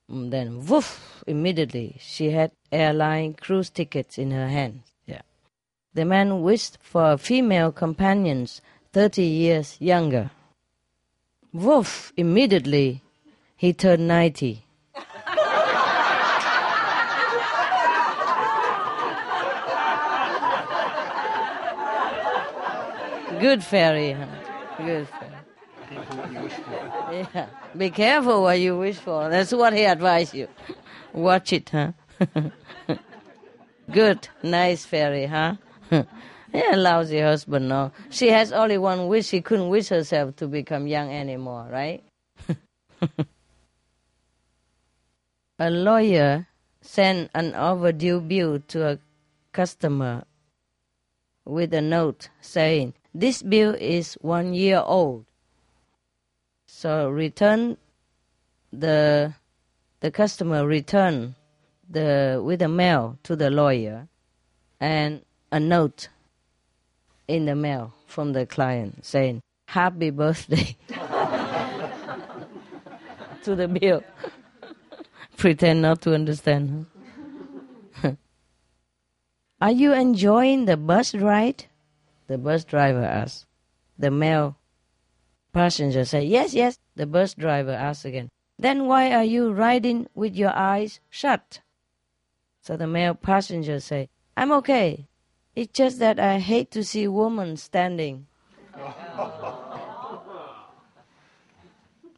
[0.09, 1.23] And then, woof!
[1.27, 4.83] Immediately, she had airline cruise tickets in her hands.
[5.05, 5.23] Yeah.
[5.93, 8.61] The man wished for female companions
[8.93, 10.31] 30 years younger.
[11.51, 12.13] Woof!
[12.15, 13.01] Immediately,
[13.57, 14.63] he turned 90.
[23.39, 24.25] Good fairy, huh?
[24.77, 25.37] Good fairy.
[27.11, 27.47] Yeah.
[27.75, 29.29] Be careful what you wish for.
[29.29, 30.47] That's what he advised you.
[31.13, 31.91] Watch it, huh?
[33.91, 35.55] Good, nice fairy, huh?
[35.91, 37.91] yeah, lousy husband, no.
[38.09, 39.27] She has only one wish.
[39.27, 42.03] She couldn't wish herself to become young anymore, right?
[45.59, 46.47] a lawyer
[46.81, 48.99] sent an overdue bill to a
[49.51, 50.23] customer
[51.45, 55.25] with a note saying, This bill is one year old.
[56.67, 57.77] So return
[58.71, 59.33] the
[59.99, 61.35] the customer return
[61.89, 64.07] the with a mail to the lawyer
[64.79, 66.09] and a note
[67.27, 70.75] in the mail from the client saying happy birthday
[73.43, 74.03] to the bill.
[75.37, 76.87] Pretend not to understand.
[79.61, 81.65] Are you enjoying the bus ride?
[82.27, 83.45] The bus driver asked.
[83.99, 84.57] The male
[85.53, 86.79] passenger said, Yes, yes.
[86.95, 88.29] The bus driver asked again.
[88.57, 91.61] Then why are you riding with your eyes shut?
[92.61, 95.07] So the male passenger said, I'm okay.
[95.55, 98.25] It's just that I hate to see women standing.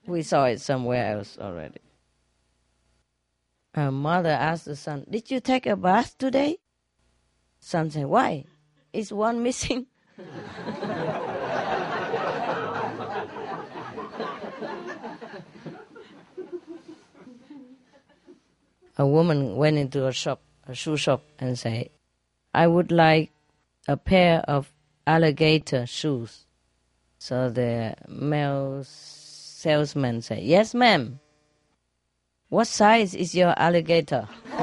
[0.06, 1.82] we saw it somewhere else already.
[3.74, 6.58] Her mother asked the son, Did you take a bath today?
[7.60, 8.46] Son said, Why?
[8.92, 9.86] Is one missing?
[18.98, 21.90] a woman went into a shop, a shoe shop, and said,
[22.54, 23.32] I would like
[23.88, 24.72] a pair of
[25.06, 26.46] alligator shoes.
[27.20, 31.20] So the male salesman said, Yes, ma'am.
[32.50, 34.28] What size is your alligator?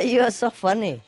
[0.00, 1.02] you are so funny.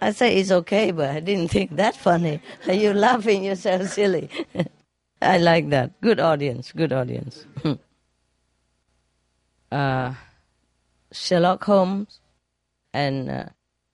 [0.00, 2.40] I say it's okay, but I didn't think that funny.
[2.66, 4.30] You laughing yourself silly.
[5.22, 6.00] I like that.
[6.00, 6.72] Good audience.
[6.72, 7.44] Good audience.
[9.72, 10.14] uh,
[11.12, 12.20] Sherlock Holmes
[12.94, 13.44] and uh,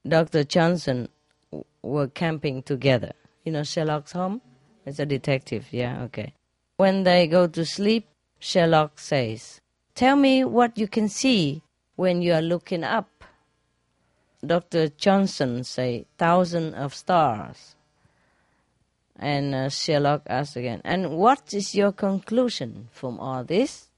[0.09, 0.45] Dr.
[0.45, 1.09] Johnson
[1.83, 3.13] were camping together.
[3.45, 4.43] You know Sherlock Holmes?
[4.85, 5.67] It's a detective.
[5.73, 6.35] Yeah, okay.
[6.77, 8.07] When they go to sleep,
[8.39, 9.61] Sherlock says,
[9.95, 11.63] "Tell me what you can see
[11.97, 13.25] when you are looking up."
[14.45, 14.89] Dr.
[14.89, 17.75] Johnson say thousand of stars.
[19.19, 23.89] And uh, Sherlock asks again, and what is your conclusion from all this?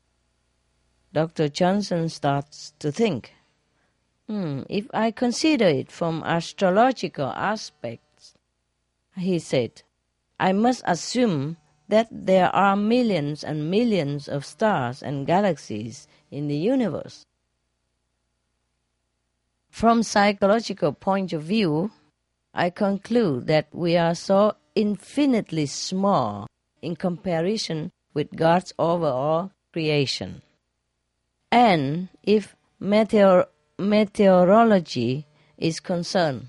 [1.12, 1.48] Dr.
[1.48, 3.34] Johnson starts to think.
[4.28, 8.34] Hmm, if I consider it from astrological aspects,
[9.16, 9.82] he said,
[10.38, 11.56] I must assume
[11.88, 17.24] that there are millions and millions of stars and galaxies in the universe.
[19.70, 21.90] From psychological point of view,
[22.52, 26.46] I conclude that we are so infinitely small
[26.82, 30.42] in comparison with God's overall creation.
[31.50, 33.48] And if meteor-
[33.78, 35.26] meteorology
[35.56, 36.48] is concerned,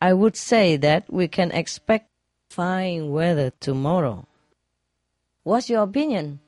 [0.00, 2.10] I would say that we can expect
[2.50, 4.26] fine weather tomorrow.
[5.42, 6.40] What's your opinion?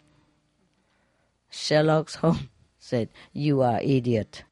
[1.51, 4.45] Sherlock Holmes said, You are idiot.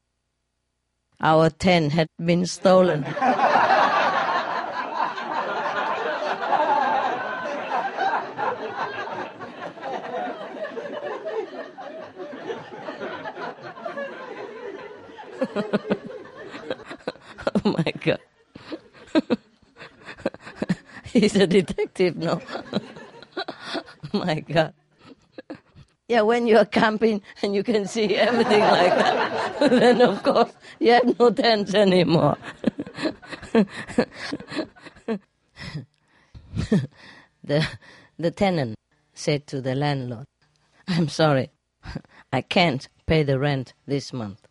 [1.20, 3.04] Our tent had been stolen.
[17.54, 18.20] oh my god.
[21.04, 22.40] He's a detective now.
[24.14, 24.72] Oh my god.
[26.08, 30.92] Yeah, when you're camping and you can see everything like that, then of course you
[30.92, 32.38] have no tents anymore.
[37.44, 37.66] the,
[38.18, 38.76] the tenant
[39.12, 40.26] said to the landlord,
[40.88, 41.50] I'm sorry,
[42.32, 44.45] I can't pay the rent this month.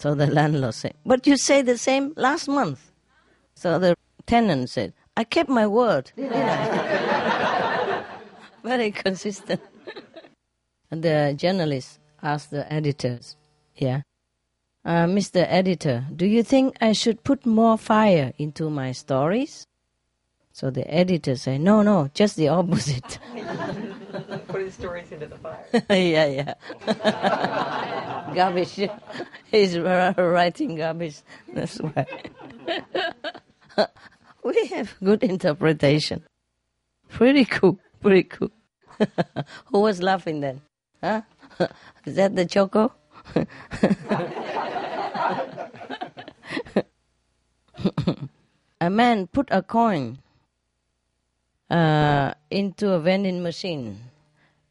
[0.00, 2.90] So the landlord said, But you said the same last month.
[3.54, 6.10] So the tenant said, I kept my word.
[8.64, 9.60] very consistent.
[10.90, 13.36] And the journalist asked the editors,
[13.76, 14.00] yeah,
[14.86, 15.44] uh, Mr.
[15.46, 19.66] Editor, do you think I should put more fire into my stories?
[20.52, 23.18] So the editor said, no, no, just the opposite.
[24.48, 25.64] Put his stories into the fire.
[25.90, 26.54] yeah,
[26.86, 28.30] yeah.
[28.34, 28.90] garbage.
[29.50, 31.22] He's writing garbage.
[31.54, 32.06] That's why.
[34.44, 36.24] we have good interpretation.
[37.08, 37.78] Pretty cool.
[38.00, 38.50] Pretty cool.
[39.66, 40.60] Who was laughing then?
[41.02, 41.22] Huh?
[42.04, 42.92] Is that the choco?
[48.80, 50.18] a man put a coin
[51.70, 54.00] uh, into a vending machine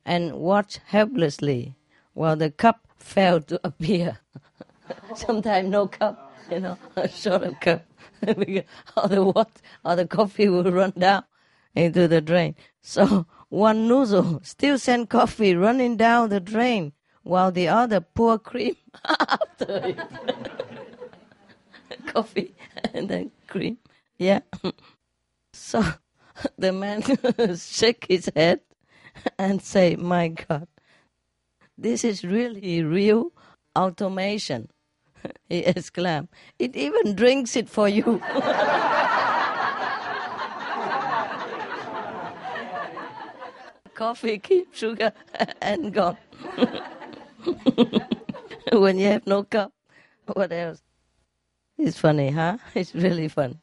[0.05, 1.75] and watched helplessly
[2.13, 4.19] while the cup failed to appear.
[5.15, 7.85] Sometimes no cup, you know, a short of cup.
[8.97, 9.49] Or the what
[9.85, 11.23] or the coffee will run down
[11.73, 12.55] into the drain.
[12.81, 16.91] So one nozzle still sent coffee running down the drain
[17.23, 18.75] while the other pour cream
[19.05, 19.97] after it.
[22.07, 22.53] coffee
[22.93, 23.77] and then cream.
[24.17, 24.41] Yeah.
[25.53, 25.81] So
[26.57, 27.03] the man
[27.57, 28.61] shake his head
[29.37, 30.67] and say, My God,
[31.77, 33.31] this is really real
[33.75, 34.69] automation.
[35.49, 38.21] He exclaimed, It even drinks it for you.
[43.93, 45.11] Coffee, keep sugar,
[45.61, 46.15] and gone.
[48.71, 49.73] when you have no cup,
[50.25, 50.81] what else?
[51.77, 52.59] It's funny, huh?
[52.75, 53.59] It's really fun.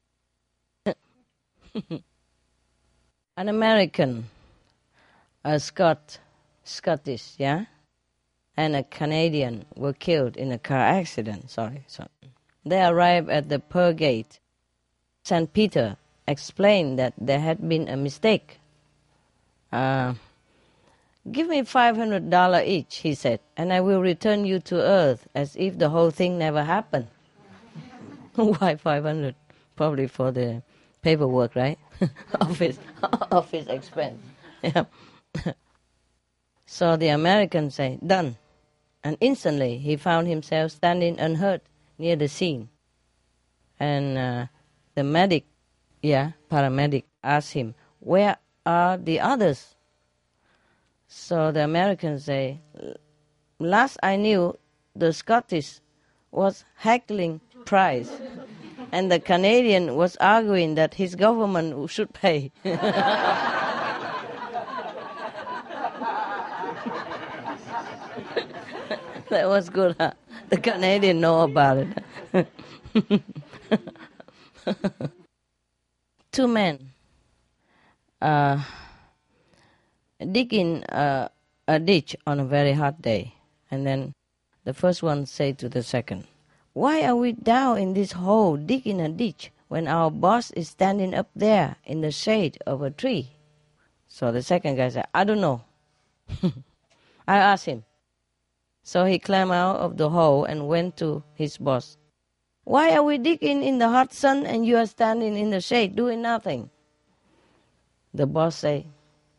[3.37, 4.29] An American,
[5.45, 6.19] a Scot,
[6.65, 7.67] Scottish, yeah,
[8.57, 11.51] and a Canadian were killed in a car accident.
[11.51, 12.09] Sorry, sorry.
[12.65, 14.41] They arrived at the Pearl Gate.
[15.25, 15.53] St.
[15.53, 18.59] Peter explained that there had been a mistake.
[19.71, 20.15] Uh,
[21.31, 25.77] Give me $500 each, he said, and I will return you to earth as if
[25.77, 27.09] the whole thing never happened.
[28.37, 29.35] Why 500?
[29.75, 30.63] Probably for the
[31.03, 31.79] paperwork, right?
[32.41, 32.79] office,
[33.51, 34.21] his expense.
[34.63, 34.85] Yeah.
[36.67, 38.37] so the American say, done.
[39.05, 41.63] And instantly he found himself standing unhurt
[41.99, 42.69] near the scene.
[43.79, 44.47] And uh,
[44.95, 45.45] the medic,
[46.03, 49.75] yeah, paramedic, asked him, where are the others?
[51.09, 52.61] So the Americans say,
[53.59, 54.59] last I knew,
[54.95, 55.81] the Scottish
[56.31, 58.11] was heckling price,
[58.93, 62.51] and the Canadian was arguing that his government should pay.
[62.65, 62.81] that
[69.31, 69.97] was good.
[69.99, 70.13] Huh?
[70.49, 71.87] The Canadian know about
[72.33, 72.33] it.
[76.33, 76.91] Two men.
[78.21, 78.63] Uh,
[80.33, 81.31] digging a
[81.83, 83.35] ditch on a very hot day.
[83.71, 84.15] And then
[84.65, 86.25] the first one say to the second,
[86.77, 91.15] Why are we down in this hole digging a ditch when our boss is standing
[91.15, 93.31] up there in the shade of a tree?
[94.09, 95.65] So the second guy said, I don't know.
[97.27, 97.85] I asked him.
[98.83, 101.97] So he climbed out of the hole and went to his boss.
[102.65, 105.97] Why are we digging in the hot sun and you are standing in the shade
[105.97, 106.69] doing nothing?
[108.13, 108.85] The boss say,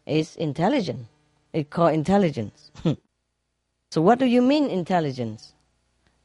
[0.07, 1.05] it's intelligent.
[1.53, 2.71] It's called intelligence.
[3.91, 5.53] so what do you mean intelligence?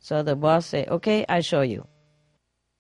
[0.03, 1.87] So the boss say, okay, I show you.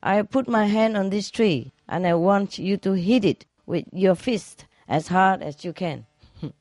[0.03, 3.85] I put my hand on this tree and I want you to hit it with
[3.93, 6.07] your fist as hard as you can.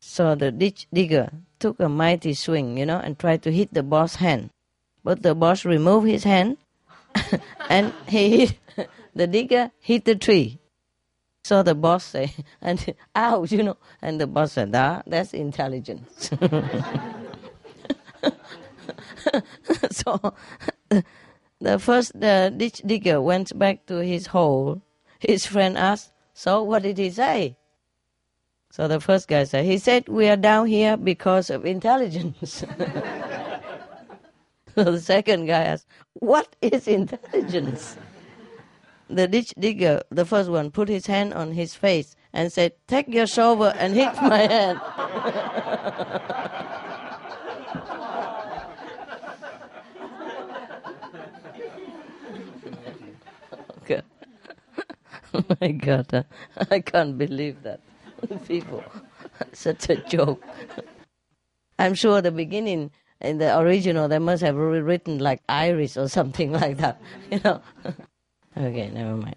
[0.00, 3.82] so the ditch digger took a mighty swing, you know, and tried to hit the
[3.82, 4.48] boss' hand.
[5.04, 6.56] But the boss removed his hand
[7.68, 8.58] and he hit,
[9.14, 10.58] the digger hit the tree.
[11.44, 12.82] So the boss say, and
[13.14, 16.30] ouch, you know, and the boss said, ah, that's intelligence.
[19.90, 20.34] so
[21.60, 24.82] the first ditch digger went back to his hole.
[25.18, 27.56] His friend asked, so what did he say?
[28.70, 32.64] So the first guy said, he said, we are down here because of intelligence.
[34.74, 37.96] so the second guy asked, what is intelligence?
[39.08, 43.08] the ditch digger, the first one, put his hand on his face and said, Take
[43.08, 44.80] your shovel and hit my hand.
[55.60, 56.22] my God, uh,
[56.70, 57.80] I can't believe that.
[58.48, 58.84] People,
[59.52, 60.42] such a joke.
[61.78, 66.52] I'm sure the beginning, in the original, they must have written like Irish or something
[66.52, 67.60] like that, you know.
[68.56, 69.36] Okay, never mind.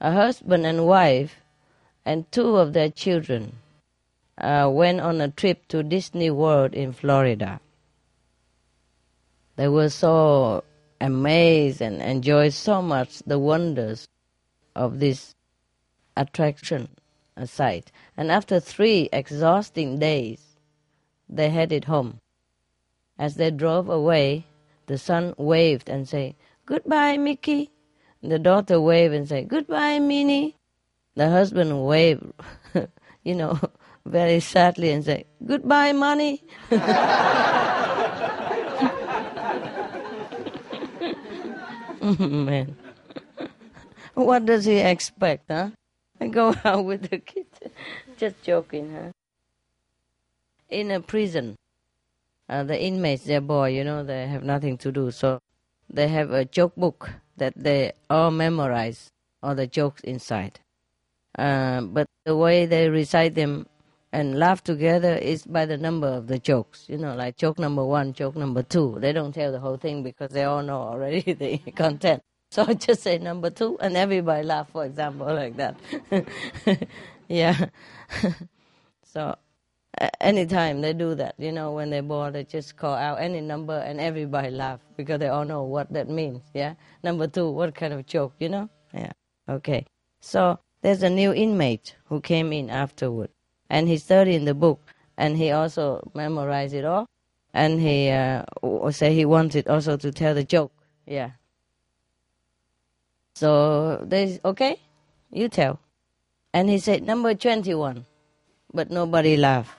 [0.00, 1.36] A husband and wife
[2.04, 3.52] and two of their children
[4.38, 7.60] uh, went on a trip to Disney World in Florida.
[9.56, 10.64] They were so
[11.00, 14.06] amazed and enjoyed so much the wonders
[14.74, 15.34] of this
[16.16, 16.88] attraction
[17.44, 17.90] site.
[18.16, 20.56] And after three exhausting days,
[21.28, 22.20] they headed home.
[23.18, 24.46] As they drove away,
[24.86, 26.34] the son waved and said,
[26.66, 27.70] Goodbye, Mickey.
[28.22, 30.56] The daughter waved and said, Goodbye, Minnie.
[31.14, 32.32] The husband waved,
[33.24, 33.58] you know,
[34.06, 36.44] very sadly and said, Goodbye, money.
[42.18, 42.76] Man.
[44.14, 45.70] What does he expect, huh?
[46.30, 47.46] Go out with the kid.
[48.16, 49.10] Just joking, huh?
[50.68, 51.56] In a prison,
[52.48, 55.10] uh, the inmates, they're boy, you know, they have nothing to do.
[55.10, 55.40] So
[55.90, 59.10] they have a joke book that they all memorize
[59.42, 60.60] all the jokes inside.
[61.38, 63.66] Uh, but the way they recite them
[64.12, 66.84] and laugh together is by the number of the jokes.
[66.88, 68.98] You know, like joke number one, joke number two.
[69.00, 72.22] They don't tell the whole thing because they all know already the content.
[72.54, 75.74] So I just say number two, and everybody laugh, for example, like that.
[77.26, 77.68] yeah.
[79.04, 79.36] so
[80.20, 83.78] anytime they do that, you know, when they're bored, they just call out any number,
[83.78, 86.42] and everybody laugh because they all know what that means.
[86.52, 86.74] Yeah.
[87.02, 88.68] Number two, what kind of joke, you know?
[88.92, 89.12] Yeah.
[89.48, 89.86] Okay.
[90.20, 93.30] So there's a new inmate who came in afterward,
[93.70, 94.78] and he studied in the book,
[95.16, 97.06] and he also memorized it all,
[97.54, 98.44] and he uh,
[98.90, 100.74] say he wanted also to tell the joke.
[101.06, 101.30] Yeah.
[103.34, 104.76] So they okay,
[105.30, 105.80] you tell.
[106.52, 108.04] And he said number twenty one,
[108.72, 109.76] but nobody laughed.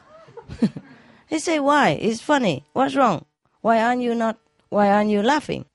[1.28, 1.92] he said why?
[1.92, 2.64] It's funny.
[2.74, 3.26] What's wrong?
[3.62, 4.38] Why aren't you not?
[4.70, 5.66] Why aren't you laughing?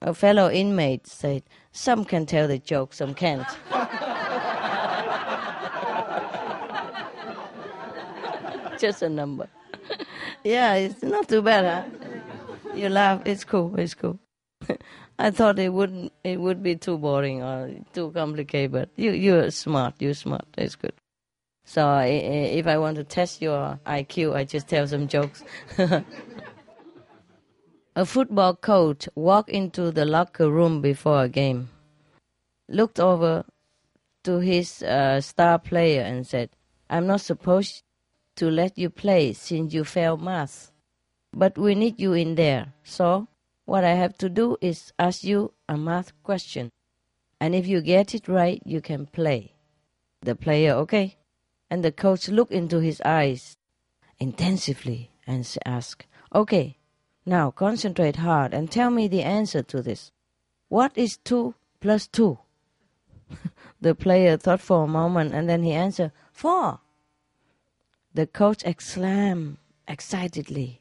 [0.00, 1.42] A fellow inmate said,
[1.72, 3.46] "Some can tell the joke, some can't."
[8.78, 9.48] Just a number.
[10.44, 11.82] yeah, it's not too bad, huh?
[12.74, 13.22] You laugh.
[13.24, 13.74] It's cool.
[13.76, 14.20] It's cool.
[15.18, 16.12] I thought it wouldn't.
[16.22, 18.70] It would be too boring or too complicated.
[18.72, 19.94] But you, you're smart.
[19.98, 20.46] You're smart.
[20.56, 20.92] It's good.
[21.64, 25.44] So if I want to test your IQ, I just tell some jokes.
[27.96, 31.68] a football coach walked into the locker room before a game,
[32.68, 33.44] looked over
[34.24, 36.50] to his uh, star player and said,
[36.88, 37.82] "I'm not supposed
[38.36, 40.70] to let you play since you failed math,
[41.32, 42.72] but we need you in there.
[42.84, 43.26] So
[43.68, 46.72] what I have to do is ask you a math question.
[47.38, 49.52] And if you get it right, you can play.
[50.22, 51.18] The player, okay.
[51.68, 53.58] And the coach looked into his eyes
[54.18, 56.78] intensively and asked, Okay,
[57.26, 60.12] now concentrate hard and tell me the answer to this.
[60.68, 62.38] What is 2 plus 2?
[63.82, 66.80] the player thought for a moment and then he answered, 4.
[68.14, 70.80] The coach exclaimed excitedly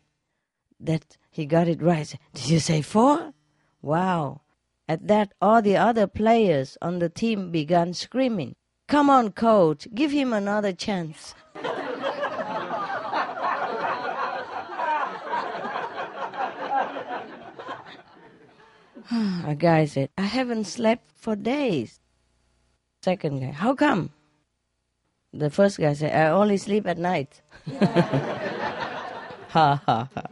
[0.80, 2.14] that he got it right.
[2.34, 3.34] Did you say four?
[3.82, 4.42] Wow.
[4.88, 8.56] At that, all the other players on the team began screaming,
[8.88, 11.36] Come on, coach, give him another chance.
[19.12, 22.00] A guy said, I haven't slept for days.
[23.04, 24.12] Second guy, how come?
[25.34, 27.42] The first guy said, I only sleep at night.
[29.50, 30.24] ha ha ha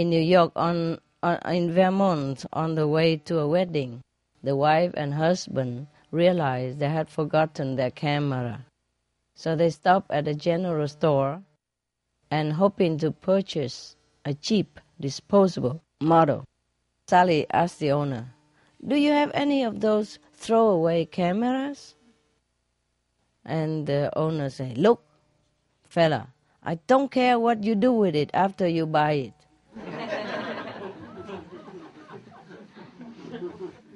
[0.00, 4.00] in New York on, on, in Vermont on the way to a wedding.
[4.42, 8.64] The wife and husband realized they had forgotten their camera.
[9.34, 11.42] So they stopped at a general store
[12.30, 16.44] and hoping to purchase a cheap disposable model.
[17.06, 18.32] Sally asked the owner,
[18.86, 21.94] Do you have any of those throwaway cameras?
[23.44, 25.02] And the owner said, Look,
[25.88, 26.28] fella,
[26.62, 29.39] I don't care what you do with it after you buy it.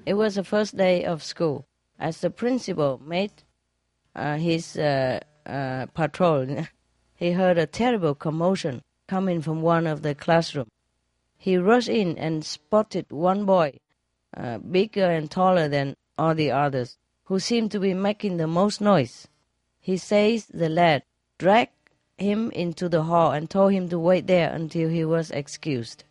[0.07, 1.67] It was the first day of school.
[1.99, 3.33] As the principal made
[4.15, 6.67] uh, his uh, uh, patrol,
[7.15, 10.71] he heard a terrible commotion coming from one of the classrooms.
[11.39, 13.79] He rushed in and spotted one boy,
[14.37, 18.81] uh, bigger and taller than all the others, who seemed to be making the most
[18.81, 19.29] noise.
[19.81, 21.03] He seized the lad,
[21.39, 21.73] dragged
[22.19, 26.05] him into the hall, and told him to wait there until he was excused.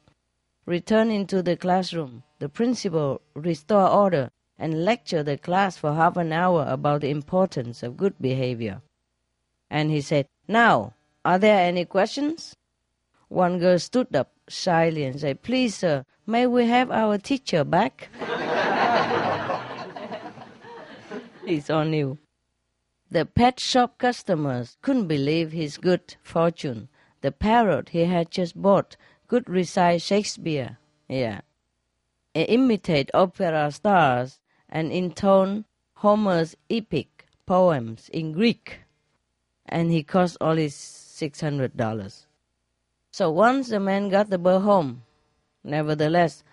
[0.66, 6.32] Returning to the classroom, the principal restored order and lectured the class for half an
[6.32, 8.82] hour about the importance of good behavior.
[9.70, 10.94] And he said, Now,
[11.26, 12.56] are there any questions?
[13.28, 18.08] One girl stood up shyly and said, Please, sir, may we have our teacher back?
[21.46, 22.20] it's on you.
[23.12, 26.88] The pet shop customers couldn't believe his good fortune.
[27.22, 28.96] The parrot he had just bought
[29.34, 30.78] could recite Shakespeare,
[31.10, 31.42] yeah,
[32.36, 34.38] imitate opera stars,
[34.70, 35.66] and intone
[35.96, 38.82] Homer's epic poems in Greek.
[39.66, 42.28] And he cost only six hundred dollars.
[43.10, 45.02] So once the man got the bird home,
[45.64, 46.44] nevertheless,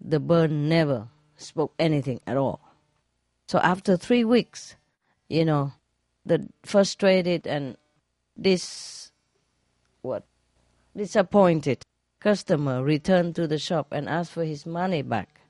[0.00, 2.60] the bird never spoke anything at all.
[3.46, 4.76] So after three weeks,
[5.28, 5.74] you know,
[6.24, 7.76] the frustrated and
[8.38, 9.03] this
[10.96, 11.82] disappointed
[12.20, 15.40] customer returned to the shop and asked for his money back.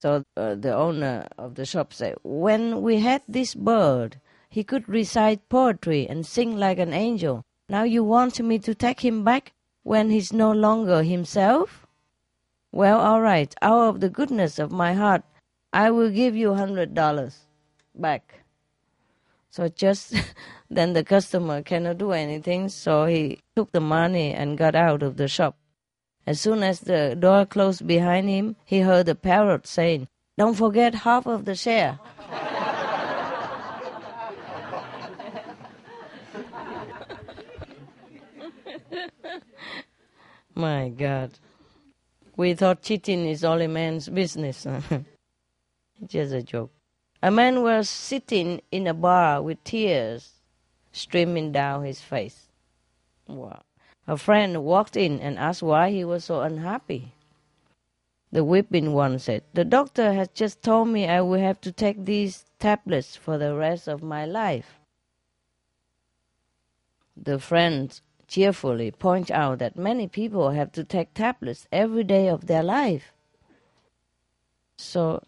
[0.00, 4.88] So uh, the owner of the shop said, "When we had this bird, he could
[4.88, 7.42] recite poetry and sing like an angel.
[7.68, 11.86] Now you want me to take him back when he's no longer himself?"
[12.72, 13.54] Well, all right.
[13.62, 15.22] Out of the goodness of my heart,
[15.72, 17.46] I will give you hundred dollars
[17.94, 18.40] back.
[19.50, 20.14] So just
[20.68, 25.16] then the customer cannot do anything, so he took the money and got out of
[25.16, 25.56] the shop.
[26.26, 30.94] As soon as the door closed behind him, he heard the parrot saying, Don't forget
[30.94, 32.00] half of the share.
[40.54, 41.32] My God.
[42.36, 44.66] We thought cheating is only man's business.
[46.06, 46.72] Just a joke.
[47.22, 50.35] A man was sitting in a bar with tears
[50.96, 52.48] streaming down his face.
[53.28, 53.62] Wow.
[54.08, 57.12] A friend walked in and asked why he was so unhappy.
[58.32, 62.04] The weeping one said, The doctor has just told me I will have to take
[62.04, 64.78] these tablets for the rest of my life.
[67.16, 72.46] The friend cheerfully point out that many people have to take tablets every day of
[72.46, 73.12] their life.
[74.76, 75.22] So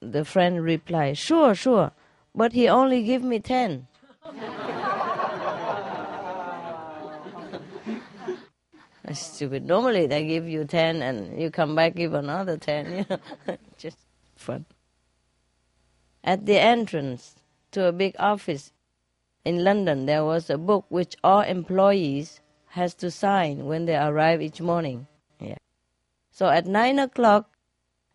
[0.00, 1.92] the friend replied, Sure, sure,
[2.34, 3.86] but he only give me ten.
[9.04, 9.64] That's stupid.
[9.66, 13.56] Normally they give you ten and you come back give another ten, you know.
[13.78, 13.98] Just
[14.36, 14.64] fun.
[16.22, 17.34] At the entrance
[17.72, 18.72] to a big office
[19.44, 24.40] in London there was a book which all employees has to sign when they arrive
[24.40, 25.06] each morning.
[25.40, 25.58] Yeah.
[26.30, 27.52] So at nine o'clock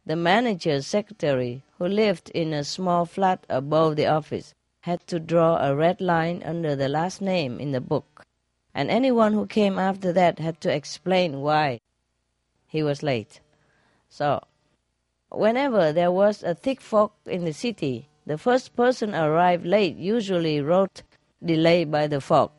[0.08, 5.58] the manager's secretary, who lived in a small flat above the office, had to draw
[5.58, 8.26] a red line under the last name in the book,
[8.78, 11.80] and anyone who came after that had to explain why
[12.68, 13.40] he was late.
[14.08, 14.44] So,
[15.30, 20.62] whenever there was a thick fog in the city, the first person arrived late usually
[20.62, 21.02] wrote
[21.44, 22.52] delayed by the fog.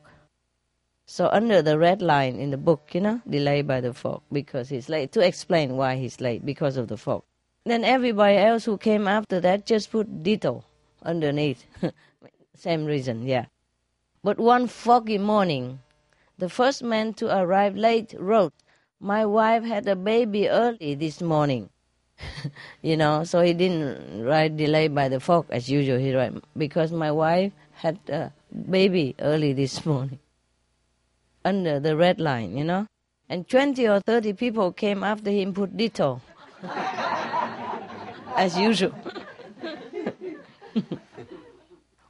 [1.06, 4.68] So under the red line in the book, you know, delayed by the fog because
[4.70, 7.22] he's late, to explain why he's late because of the fog.
[7.64, 10.64] Then everybody else who came after that just put ditto
[11.04, 11.64] underneath.
[12.56, 13.46] Same reason, yeah.
[14.24, 15.78] But one foggy morning,
[16.38, 18.54] the first man to arrive late wrote,
[19.00, 21.68] My wife had a baby early this morning.
[22.82, 25.98] you know, so he didn't write delayed by the fog as usual.
[25.98, 28.32] He wrote, Because my wife had a
[28.70, 30.20] baby early this morning.
[31.44, 32.86] Under the red line, you know.
[33.28, 36.20] And 20 or 30 people came after him, put ditto
[38.36, 38.94] as usual.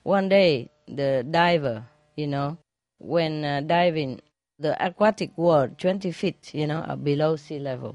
[0.05, 1.85] One day, the diver,
[2.17, 2.57] you know,
[2.99, 4.21] when uh, diving
[4.59, 7.95] the aquatic world 20 feet, you know, below sea level,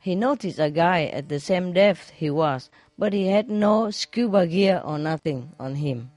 [0.00, 4.46] he noticed a guy at the same depth he was, but he had no scuba
[4.46, 6.10] gear or nothing on him,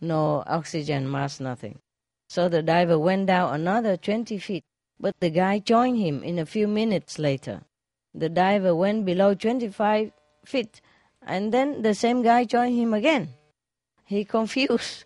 [0.00, 1.78] no oxygen mask, nothing.
[2.28, 4.64] So the diver went down another 20 feet,
[4.98, 7.62] but the guy joined him in a few minutes later.
[8.14, 10.10] The diver went below 25
[10.44, 10.80] feet
[11.26, 13.28] and then the same guy joined him again.
[14.04, 15.04] He confused.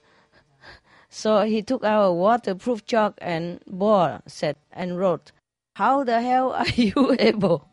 [1.11, 5.33] So he took out a waterproof chalk and board set and wrote,
[5.75, 7.69] How the hell are you able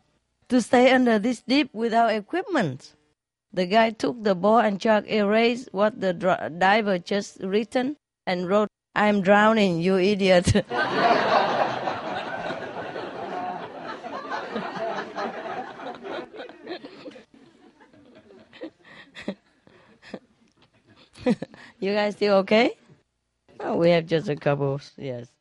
[0.49, 2.95] to stay under this deep without equipment?
[3.53, 8.67] The guy took the board and chalk, erased what the diver just written, and wrote,
[8.95, 10.65] I'm drowning, you idiot.
[21.79, 22.77] you guys still okay?
[23.60, 25.32] Oh, we have just a couple, yes.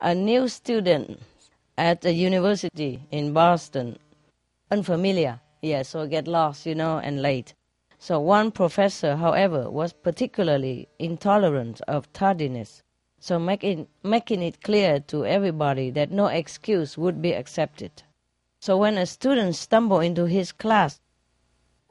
[0.00, 1.20] A new student
[1.78, 3.98] at a university in Boston,
[4.70, 7.54] unfamiliar, yes, so get lost, you know, and late.
[7.98, 12.82] So one professor, however, was particularly intolerant of tardiness,
[13.18, 18.02] so making, making it clear to everybody that no excuse would be accepted.
[18.60, 21.00] So when a student stumbled into his class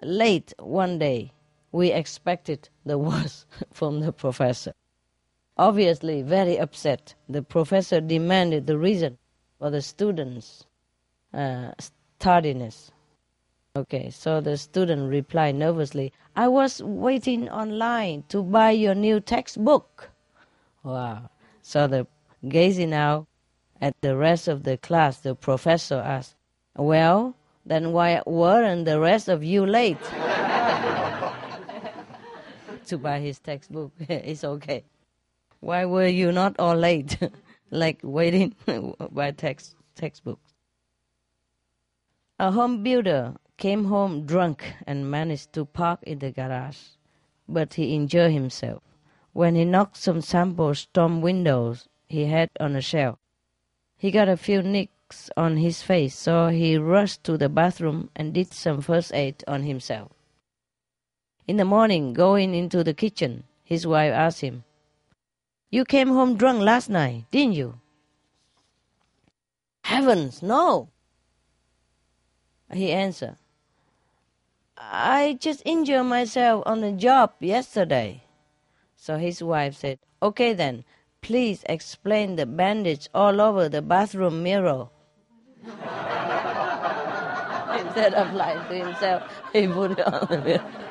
[0.03, 1.31] late one day,
[1.75, 4.71] We expected the worst from the professor.
[5.57, 9.17] Obviously, very upset, the professor demanded the reason
[9.59, 10.63] for the students'
[11.33, 11.71] uh,
[12.17, 12.93] tardiness.
[13.75, 20.11] Okay, so the student replied nervously, I was waiting online to buy your new textbook.
[20.81, 21.29] Wow.
[21.61, 22.07] So the
[22.47, 23.27] gazing out
[23.81, 26.35] at the rest of the class, the professor asked,
[26.77, 29.99] Well, then why weren't the rest of you late?
[32.85, 33.91] To buy his textbook.
[33.99, 34.83] it's okay.
[35.59, 37.17] Why were you not all late?
[37.71, 38.55] like waiting
[39.11, 40.53] by text textbooks.
[42.39, 46.79] A home builder came home drunk and managed to park in the garage,
[47.47, 48.83] but he injured himself
[49.35, 53.19] when he knocked some sample storm windows he had on a shelf.
[53.97, 58.33] He got a few nicks on his face, so he rushed to the bathroom and
[58.33, 60.14] did some first aid on himself.
[61.47, 64.63] In the morning, going into the kitchen, his wife asked him,
[65.69, 67.79] You came home drunk last night, didn't you?
[69.83, 70.89] Heavens, no!
[72.73, 73.35] He answered,
[74.75, 78.23] I just injured myself on the job yesterday.
[78.95, 80.83] So his wife said, Okay then,
[81.21, 84.89] please explain the bandage all over the bathroom mirror.
[87.79, 89.23] Instead of lying to himself,
[89.53, 90.84] he put it on the mirror.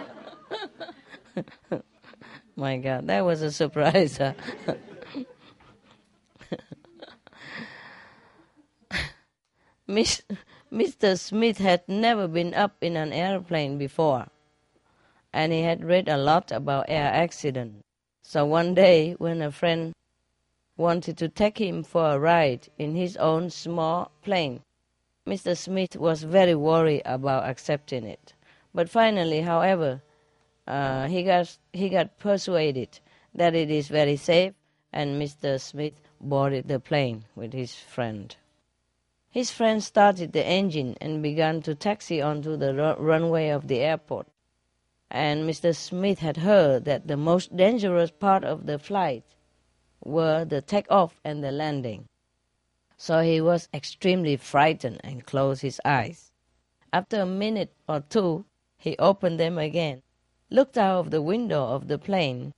[2.57, 4.19] My God, that was a surprise.
[4.19, 4.35] Huh?
[9.87, 10.23] Miss,
[10.73, 11.19] Mr.
[11.19, 14.29] Smith had never been up in an airplane before,
[15.33, 17.83] and he had read a lot about air accidents.
[18.23, 19.93] So one day, when a friend
[20.77, 24.63] wanted to take him for a ride in his own small plane,
[25.27, 25.57] Mr.
[25.57, 28.35] Smith was very worried about accepting it.
[28.75, 30.03] But finally, however,
[30.67, 33.01] uh, he got he got persuaded
[33.35, 34.55] that it is very safe,
[34.93, 35.61] and Mr.
[35.61, 38.37] Smith boarded the plane with his friend.
[39.31, 43.81] His friend started the engine and began to taxi onto the ru- runway of the
[43.81, 44.29] airport.
[45.11, 45.75] And Mr.
[45.75, 49.25] Smith had heard that the most dangerous part of the flight
[50.05, 52.09] were the takeoff and the landing.
[52.97, 56.31] So he was extremely frightened and closed his eyes.
[56.93, 58.45] After a minute or two,
[58.79, 60.03] he opened them again,
[60.55, 62.53] looked out of the window of the plane,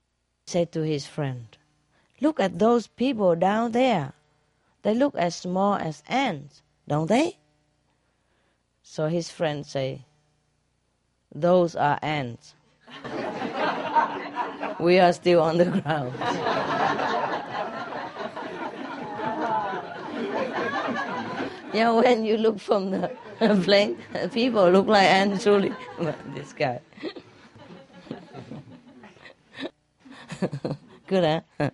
[0.47, 1.57] said to his friend,
[2.21, 4.13] Look at those people down there.
[4.83, 7.39] They look as small as ants, don't they?
[8.83, 10.03] So his friend say,
[11.35, 12.55] Those are ants.
[14.79, 16.13] we are still on the ground.
[21.73, 23.11] yeah, when you look from the
[23.65, 23.97] plane,
[24.33, 25.73] people look like ants truly.
[26.35, 26.81] this guy.
[31.07, 31.71] Good, huh?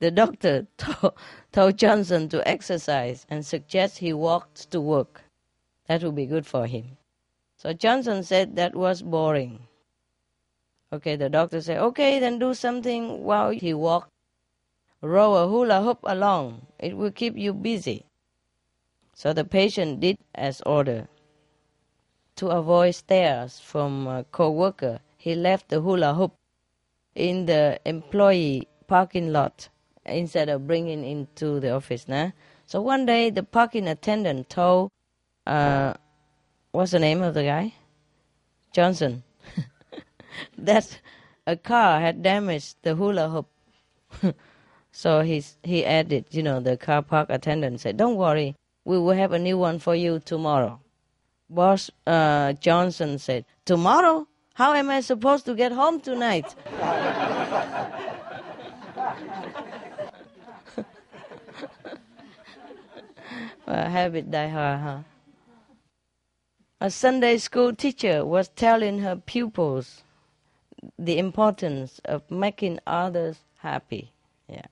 [0.00, 1.12] The doctor told,
[1.52, 5.22] told Johnson to exercise and suggest he walked to work.
[5.86, 6.96] That would be good for him.
[7.56, 9.66] So Johnson said that was boring.
[10.92, 14.10] Okay, the doctor said, okay, then do something while he walked.
[15.02, 16.66] Row a hula hoop along.
[16.78, 18.06] It will keep you busy.
[19.14, 21.08] So the patient did as ordered.
[22.36, 26.32] To avoid stares from a co-worker, he left the hula hoop
[27.14, 29.68] in the employee parking lot
[30.04, 32.08] instead of bringing into the office.
[32.08, 32.30] Nah?
[32.66, 34.90] So one day the parking attendant told,
[35.46, 35.94] uh,
[36.72, 37.74] what's the name of the guy?
[38.72, 39.22] Johnson.
[40.58, 41.00] that
[41.46, 43.48] a car had damaged the hula hoop.
[44.92, 48.54] so he's, he added, you know, the car park attendant said, don't worry,
[48.84, 50.80] we will have a new one for you tomorrow.
[51.48, 54.28] Boss uh, Johnson said, tomorrow?
[54.60, 56.54] How am I supposed to get home tonight?
[63.66, 64.98] well, habit die hard, huh?
[66.78, 70.02] A Sunday school teacher was telling her pupils
[70.98, 74.12] the importance of making others happy.
[74.46, 74.66] Yeah.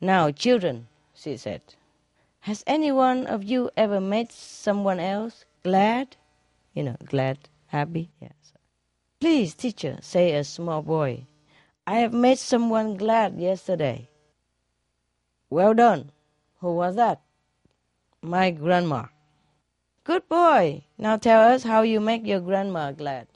[0.00, 1.62] Now, children, she said,
[2.40, 6.16] has any one of you ever made someone else glad?
[6.74, 7.38] You know, glad,
[7.68, 8.10] happy?
[8.20, 8.35] Yes.
[9.26, 11.26] Please, teacher, say a small boy,
[11.84, 14.08] I have made someone glad yesterday.
[15.50, 16.12] Well done.
[16.60, 17.22] Who was that?
[18.22, 19.06] My grandma.
[20.04, 20.84] Good boy.
[20.96, 23.26] Now tell us how you make your grandma glad.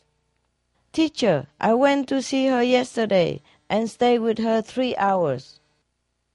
[0.93, 5.59] Teacher, I went to see her yesterday and stayed with her three hours.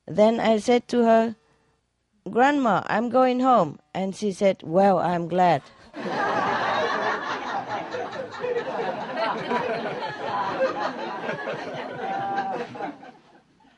[0.06, 1.38] Then I said to her,
[2.30, 3.80] Grandma, I'm going home.
[3.94, 5.62] And she said, Well, I'm glad.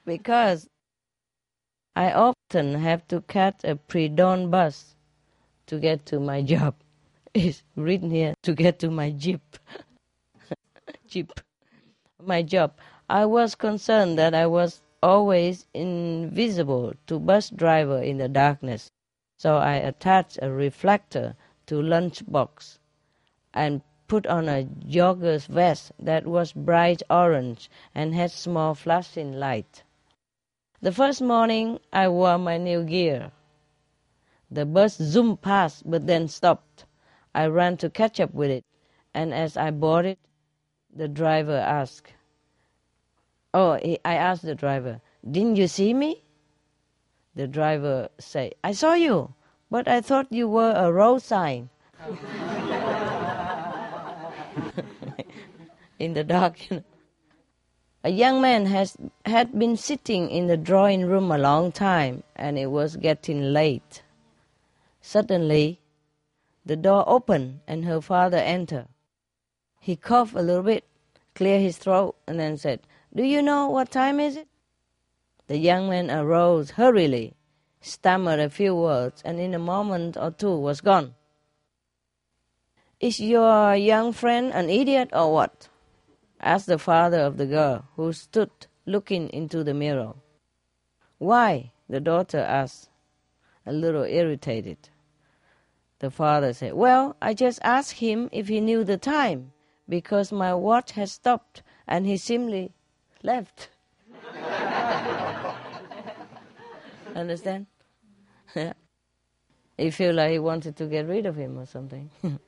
[0.07, 0.69] because
[1.93, 4.95] I often have to catch a pre-dawn bus
[5.65, 6.75] to get to my job.
[7.33, 9.57] It's written here to get to my jeep.
[11.07, 11.33] jeep.
[12.23, 12.77] My job.
[13.09, 18.89] I was concerned that I was always invisible to bus driver in the darkness.
[19.37, 21.35] So I attached a reflector
[21.67, 22.79] to lunchbox
[23.53, 29.83] and put on a jogger's vest that was bright orange and had small flashing light.
[30.79, 33.31] The first morning I wore my new gear.
[34.51, 36.85] The bus zoomed past but then stopped.
[37.33, 38.63] I ran to catch up with it,
[39.13, 40.19] and as I boarded,
[40.93, 42.13] the driver asked,
[43.55, 46.23] Oh, I asked the driver, Didn't you see me?
[47.33, 49.33] The driver said, I saw you,
[49.71, 51.69] but I thought you were a road sign.
[55.99, 56.83] in the dark, you know.
[58.03, 58.95] A young man has
[59.25, 64.03] had been sitting in the drawing room a long time, and it was getting late.
[65.01, 65.79] Suddenly,
[66.65, 68.87] the door opened and her father entered.
[69.79, 70.83] He coughed a little bit,
[71.33, 72.81] cleared his throat, and then said,
[73.15, 74.47] Do you know what time is it?
[75.47, 77.35] The young man arose hurriedly,
[77.79, 81.15] stammered a few words, and in a moment or two was gone.
[82.99, 85.69] Is your young friend an idiot or what?
[86.39, 88.51] Asked the father of the girl, who stood
[88.85, 90.13] looking into the mirror.
[91.17, 91.71] Why?
[91.89, 92.89] the daughter asked,
[93.65, 94.89] a little irritated.
[95.99, 99.53] The father said, Well, I just asked him if he knew the time,
[99.89, 102.73] because my watch had stopped and he simply
[103.23, 103.69] left.
[107.15, 107.65] Understand?
[108.55, 108.73] Yeah.
[109.77, 112.09] he feel like he wanted to get rid of him or something.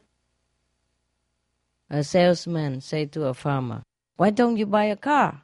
[1.90, 3.84] a salesman said to a farmer,
[4.18, 5.42] Why don't you buy a car?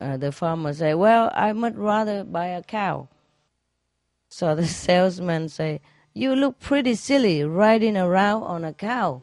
[0.00, 3.08] Uh, the farmer said, Well, I much rather buy a cow.
[4.30, 5.80] So the salesman said,
[6.14, 9.22] You look pretty silly riding around on a cow.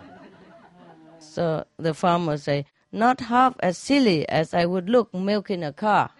[1.18, 6.10] so the farmer said, Not half as silly as I would look milking a car.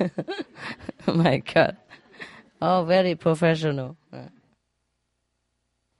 [1.06, 1.76] Oh my God.
[2.60, 3.96] Oh, very professional.
[4.12, 4.28] Uh,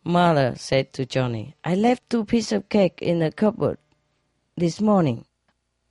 [0.04, 3.78] Mother said to Johnny, I left two pieces of cake in the cupboard
[4.56, 5.24] this morning,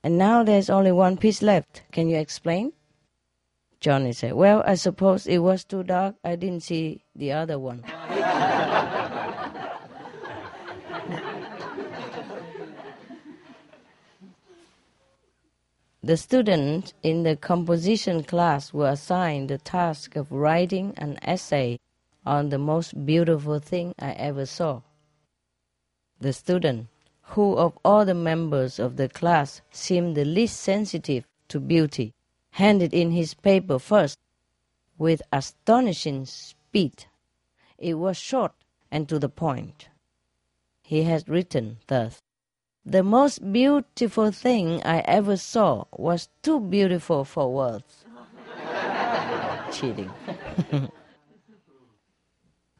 [0.04, 1.84] and now there's only one piece left.
[1.92, 2.74] Can you explain?
[3.80, 6.16] Johnny said, Well, I suppose it was too dark.
[6.24, 7.84] I didn't see the other one.
[16.02, 21.78] The students in the composition class were assigned the task of writing an essay
[22.26, 24.82] on the most beautiful thing I ever saw.
[26.22, 26.88] The student,
[27.22, 32.14] who of all the members of the class seemed the least sensitive to beauty,
[32.52, 34.18] handed in his paper first
[34.98, 37.06] with astonishing speed.
[37.78, 38.54] It was short
[38.90, 39.90] and to the point.
[40.82, 42.22] He had written thus
[42.90, 48.06] the most beautiful thing I ever saw was too beautiful for words.
[49.72, 50.10] Cheating.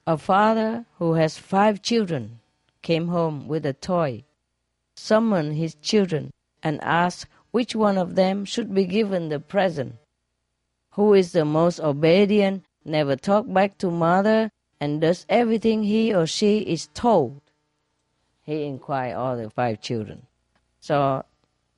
[0.08, 2.40] a father who has five children
[2.82, 4.24] came home with a toy,
[4.96, 6.32] summoned his children,
[6.64, 9.96] and asked which one of them should be given the present.
[10.94, 14.50] Who is the most obedient, never talk back to mother,
[14.80, 17.42] and does everything he or she is told?
[18.50, 20.26] He inquired all the five children.
[20.80, 21.24] So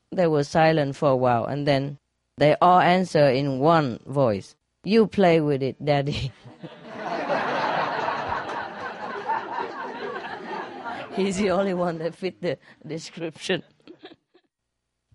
[0.10, 1.98] they were silent for a while, and then
[2.38, 6.32] they all answered in one voice, You play with it, Daddy.
[11.16, 12.58] He's the only one that fit the
[12.88, 13.64] description.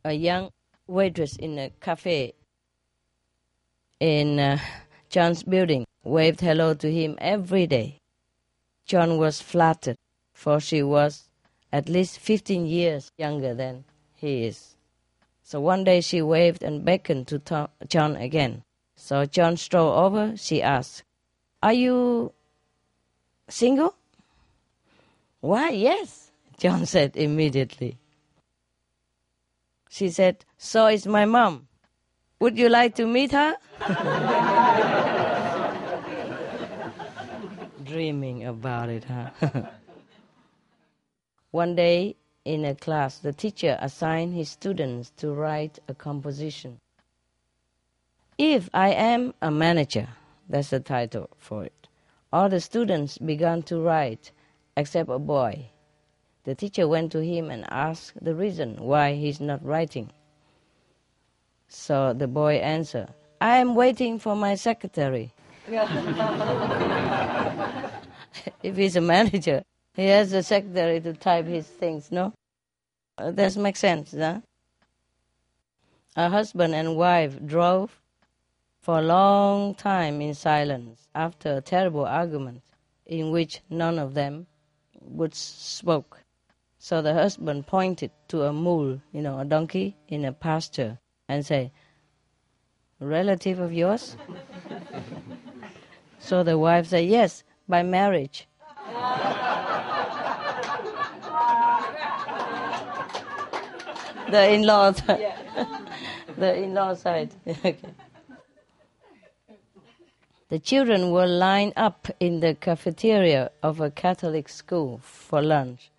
[0.04, 0.50] a young
[0.86, 2.34] waitress in a cafe
[3.98, 4.58] in uh,
[5.08, 8.02] John's building waved hello to him every day.
[8.84, 9.96] John was flattered,
[10.34, 11.30] for she was
[11.72, 13.84] at least 15 years younger than
[14.14, 14.76] he is.
[15.42, 18.62] So one day she waved and beckoned to Tom, John again.
[18.96, 20.36] So John strolled over.
[20.36, 21.04] She asked,
[21.62, 22.32] Are you
[23.48, 23.94] single?
[25.40, 27.98] Why, yes, John said immediately.
[29.88, 31.68] She said, So is my mom.
[32.40, 33.56] Would you like to meet her?
[37.84, 39.30] Dreaming about it, huh?
[41.56, 46.80] One day in a class, the teacher assigned his students to write a composition.
[48.36, 50.06] If I am a manager,
[50.50, 51.88] that's the title for it,
[52.30, 54.32] All the students began to write,
[54.76, 55.70] except a boy.
[56.44, 60.12] The teacher went to him and asked the reason why he's not writing.
[61.68, 63.08] So the boy answered,
[63.40, 65.32] I am waiting for my secretary.
[68.62, 69.64] if he's a manager,
[69.96, 72.34] he has a secretary to type his things, no?
[73.16, 74.40] Uh, that makes sense, huh?
[76.14, 77.98] A husband and wife drove
[78.82, 82.62] for a long time in silence after a terrible argument
[83.06, 84.46] in which none of them
[85.00, 86.20] would spoke.
[86.78, 90.98] So the husband pointed to a mule, you know, a donkey in a pasture,
[91.28, 91.72] and say,
[93.00, 94.16] "Relative of yours?"
[96.18, 98.46] so the wife said, "Yes, by marriage."
[104.30, 105.34] The in-law side.
[106.36, 107.30] the in-law side.
[107.46, 107.76] okay.
[110.48, 115.90] The children were lined up in the cafeteria of a Catholic school for lunch.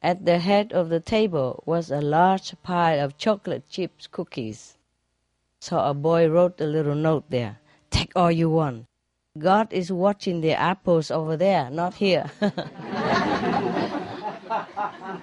[0.00, 4.76] At the head of the table was a large pile of chocolate chips cookies.
[5.60, 7.58] So a boy wrote a little note there.
[7.90, 8.86] Take all you want.
[9.38, 12.30] God is watching the apples over there, not here.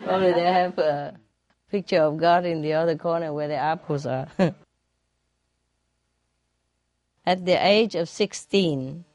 [0.07, 1.13] Only they have a
[1.69, 4.27] picture of God in the other corner where the apples are.
[7.25, 9.05] At the age of 16,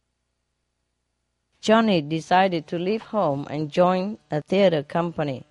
[1.60, 5.46] Johnny decided to leave home and join a theater company.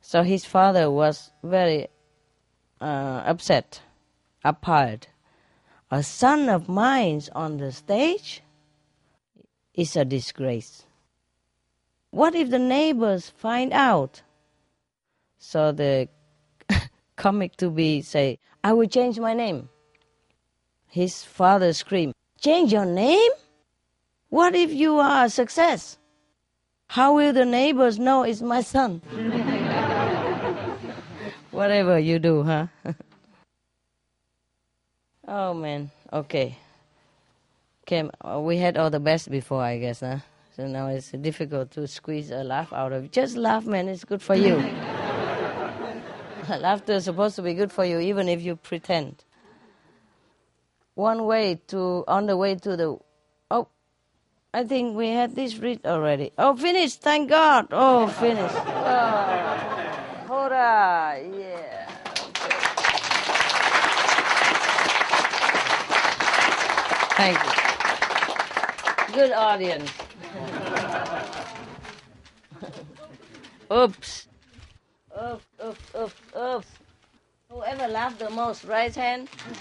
[0.00, 1.88] So his father was very
[2.80, 3.82] uh, upset,
[4.42, 5.06] appalled.
[5.90, 8.42] A son of mine's on the stage
[9.74, 10.84] is a disgrace.
[12.10, 14.22] What if the neighbors find out?
[15.38, 16.08] So the
[17.22, 19.68] comic to be say, I will change my name.
[20.88, 23.30] His father screamed, Change your name?
[24.28, 25.98] What if you are a success?
[26.88, 29.00] How will the neighbors know it's my son?
[31.52, 32.66] Whatever you do, huh?
[35.28, 36.58] oh man, okay.
[37.86, 40.18] Okay, uh, we had all the best before, I guess, huh?
[40.56, 43.12] So now it's difficult to squeeze a laugh out of.
[43.12, 44.58] Just laugh, man, it's good for you.
[46.48, 49.24] Laughter is supposed to be good for you, even if you pretend.
[50.94, 52.98] One way to, on the way to the,
[53.50, 53.68] oh,
[54.52, 56.32] I think we had this read already.
[56.36, 57.68] Oh, finished, thank God.
[57.70, 58.54] Oh, finished.
[60.24, 61.88] Oh, hurrah, yeah.
[67.16, 67.52] Thank you.
[69.14, 69.90] Good audience.
[73.72, 74.26] Oops.
[75.22, 76.66] Oops, oops, oops, oops.
[77.50, 79.28] Whoever laughed the most, right hand.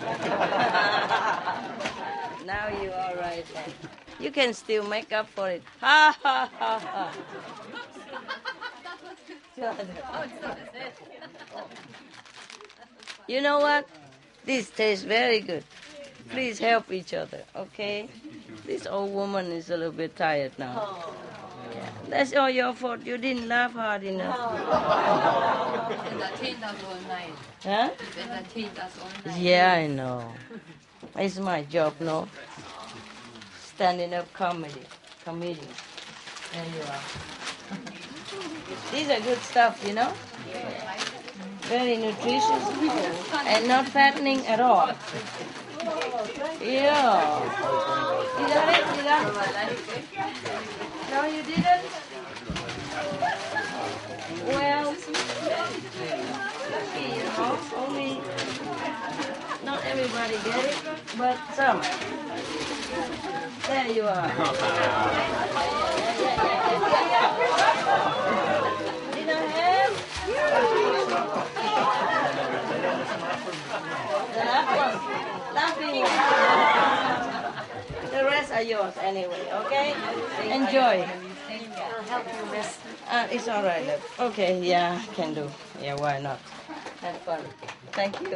[2.46, 3.74] now you are right hand.
[4.20, 5.64] You can still make up for it.
[5.80, 7.12] Ha ha ha ha.
[13.28, 13.88] you know what?
[14.46, 15.64] This tastes very good.
[16.30, 18.08] Please help each other, okay?
[18.66, 21.14] This old woman is a little bit tired now.
[22.12, 22.18] Yeah.
[22.18, 23.06] That's all your fault.
[23.06, 24.36] You didn't laugh hard enough.
[24.38, 25.98] Oh.
[26.12, 27.34] entertained us all night.
[27.64, 27.90] Huh?
[28.20, 29.40] Entertained us all night.
[29.40, 30.34] Yeah, I know.
[31.16, 32.28] It's my job, no?
[33.64, 34.82] Standing up comedy.
[35.26, 35.68] Comedy.
[36.54, 37.02] There you are.
[38.92, 40.12] These are good stuff, you know?
[41.64, 42.68] Very nutritious
[43.46, 44.92] and not fattening at all.
[46.62, 47.42] Yeah.
[48.40, 48.86] You got it?
[48.98, 50.02] You got it?
[51.12, 52.01] No, you didn't?
[54.48, 54.96] Well,
[56.72, 57.60] lucky, you know.
[57.78, 58.22] Only,
[59.64, 60.78] not everybody get it,
[61.18, 61.82] but some.
[63.68, 64.32] There you are.
[78.12, 79.96] The rest are yours anyway, okay?
[80.52, 81.31] Enjoy.
[81.78, 84.00] Uh, it's all right.
[84.20, 85.50] Okay, yeah, can do.
[85.82, 86.40] Yeah, why not?
[87.02, 87.42] Have fun.
[87.92, 88.36] Thank you.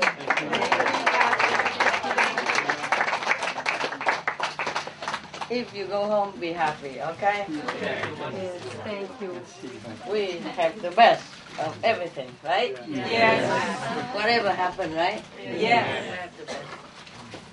[5.49, 7.45] If you go home, be happy, okay?
[7.49, 9.39] Yes, thank you.
[10.09, 11.23] We have the best
[11.59, 12.75] of everything, right?
[12.87, 14.15] Yes.
[14.15, 15.23] Whatever happened, right?
[15.39, 16.29] Yes.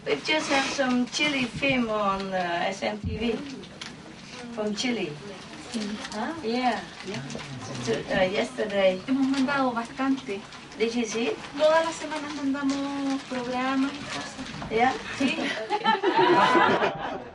[0.07, 3.39] We just have some Chile film on uh, SMTV
[4.55, 5.13] from Chile.
[6.15, 6.33] ¿Ah?
[6.45, 6.81] Yeah.
[7.89, 9.01] Uh, yesterday.
[9.07, 10.41] Hemos mandado bastante.
[10.79, 11.33] Did you see?
[11.57, 14.71] Todas las semanas mandamos programas y cosas.
[14.71, 14.93] Yeah.
[15.19, 15.37] Sí.